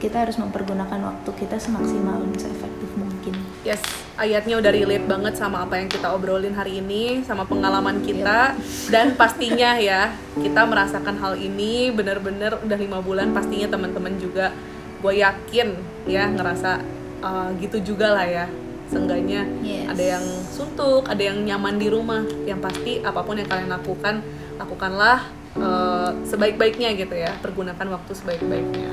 Kita 0.00 0.24
harus 0.24 0.40
mempergunakan 0.40 1.00
waktu 1.04 1.30
kita 1.36 1.60
semaksimal 1.60 2.16
dan 2.24 2.32
seefektif 2.36 2.88
mungkin. 2.96 3.36
Yes, 3.64 3.80
ayatnya 4.20 4.60
udah 4.60 4.72
relate 4.72 5.04
banget 5.08 5.36
sama 5.36 5.64
apa 5.64 5.80
yang 5.80 5.88
kita 5.88 6.12
obrolin 6.12 6.52
hari 6.56 6.80
ini, 6.80 7.24
sama 7.24 7.48
pengalaman 7.48 8.04
kita, 8.04 8.52
dan 8.92 9.16
pastinya 9.16 9.76
ya 9.80 10.12
kita 10.36 10.64
merasakan 10.68 11.16
hal 11.20 11.40
ini 11.40 11.88
bener-bener 11.92 12.56
udah 12.60 12.78
lima 12.80 13.00
bulan. 13.00 13.32
Pastinya 13.32 13.68
teman-teman 13.72 14.16
juga, 14.20 14.52
gue 15.00 15.14
yakin 15.24 15.68
ya 16.04 16.28
ngerasa 16.28 16.84
uh, 17.24 17.48
gitu 17.60 17.96
juga 17.96 18.12
lah 18.12 18.28
ya. 18.28 18.44
Seenggaknya 18.90 19.42
Yes. 19.64 19.88
ada 19.90 20.04
yang 20.16 20.24
suntuk, 20.52 21.08
ada 21.08 21.22
yang 21.22 21.40
nyaman 21.42 21.76
di 21.76 21.88
rumah. 21.88 22.22
Yang 22.44 22.60
pasti 22.60 22.92
apa 23.00 23.20
pun 23.22 23.36
yang 23.40 23.48
kalian 23.48 23.70
lakukan, 23.70 24.20
lakukanlah 24.56 25.24
uh, 25.56 26.10
sebaik-baiknya 26.22 26.94
gitu 26.94 27.14
ya. 27.14 27.32
Pergunakan 27.40 27.86
waktu 27.90 28.12
sebaik-baiknya. 28.12 28.90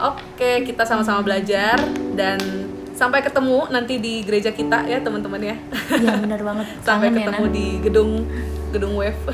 Oke, 0.00 0.64
kita 0.64 0.88
sama-sama 0.88 1.20
belajar 1.20 1.76
dan 2.16 2.40
sampai 2.96 3.24
ketemu 3.24 3.64
nanti 3.72 3.96
di 3.96 4.20
gereja 4.24 4.52
kita 4.52 4.84
ya 4.84 5.00
teman-teman 5.00 5.40
ya. 5.40 5.56
Iya 5.92 6.20
benar 6.20 6.40
banget. 6.40 6.66
sampai 6.88 7.08
ya, 7.08 7.24
ketemu 7.24 7.44
Nan? 7.44 7.52
di 7.52 7.66
gedung 7.80 8.10
gedung 8.72 8.92
wave. 8.96 9.20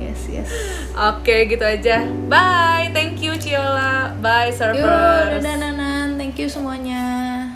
Yes, 0.00 0.26
yes. 0.26 0.50
Oke, 0.94 1.46
gitu 1.46 1.62
aja. 1.62 2.02
Bye. 2.30 2.90
Thank 2.90 3.22
you 3.22 3.34
Ciola. 3.34 4.14
Bye 4.18 4.50
Yuk, 4.50 4.58
servers. 4.58 5.38
dadah 5.38 5.56
Nanan. 5.58 6.14
Thank 6.14 6.38
you 6.38 6.46
semuanya. 6.50 7.29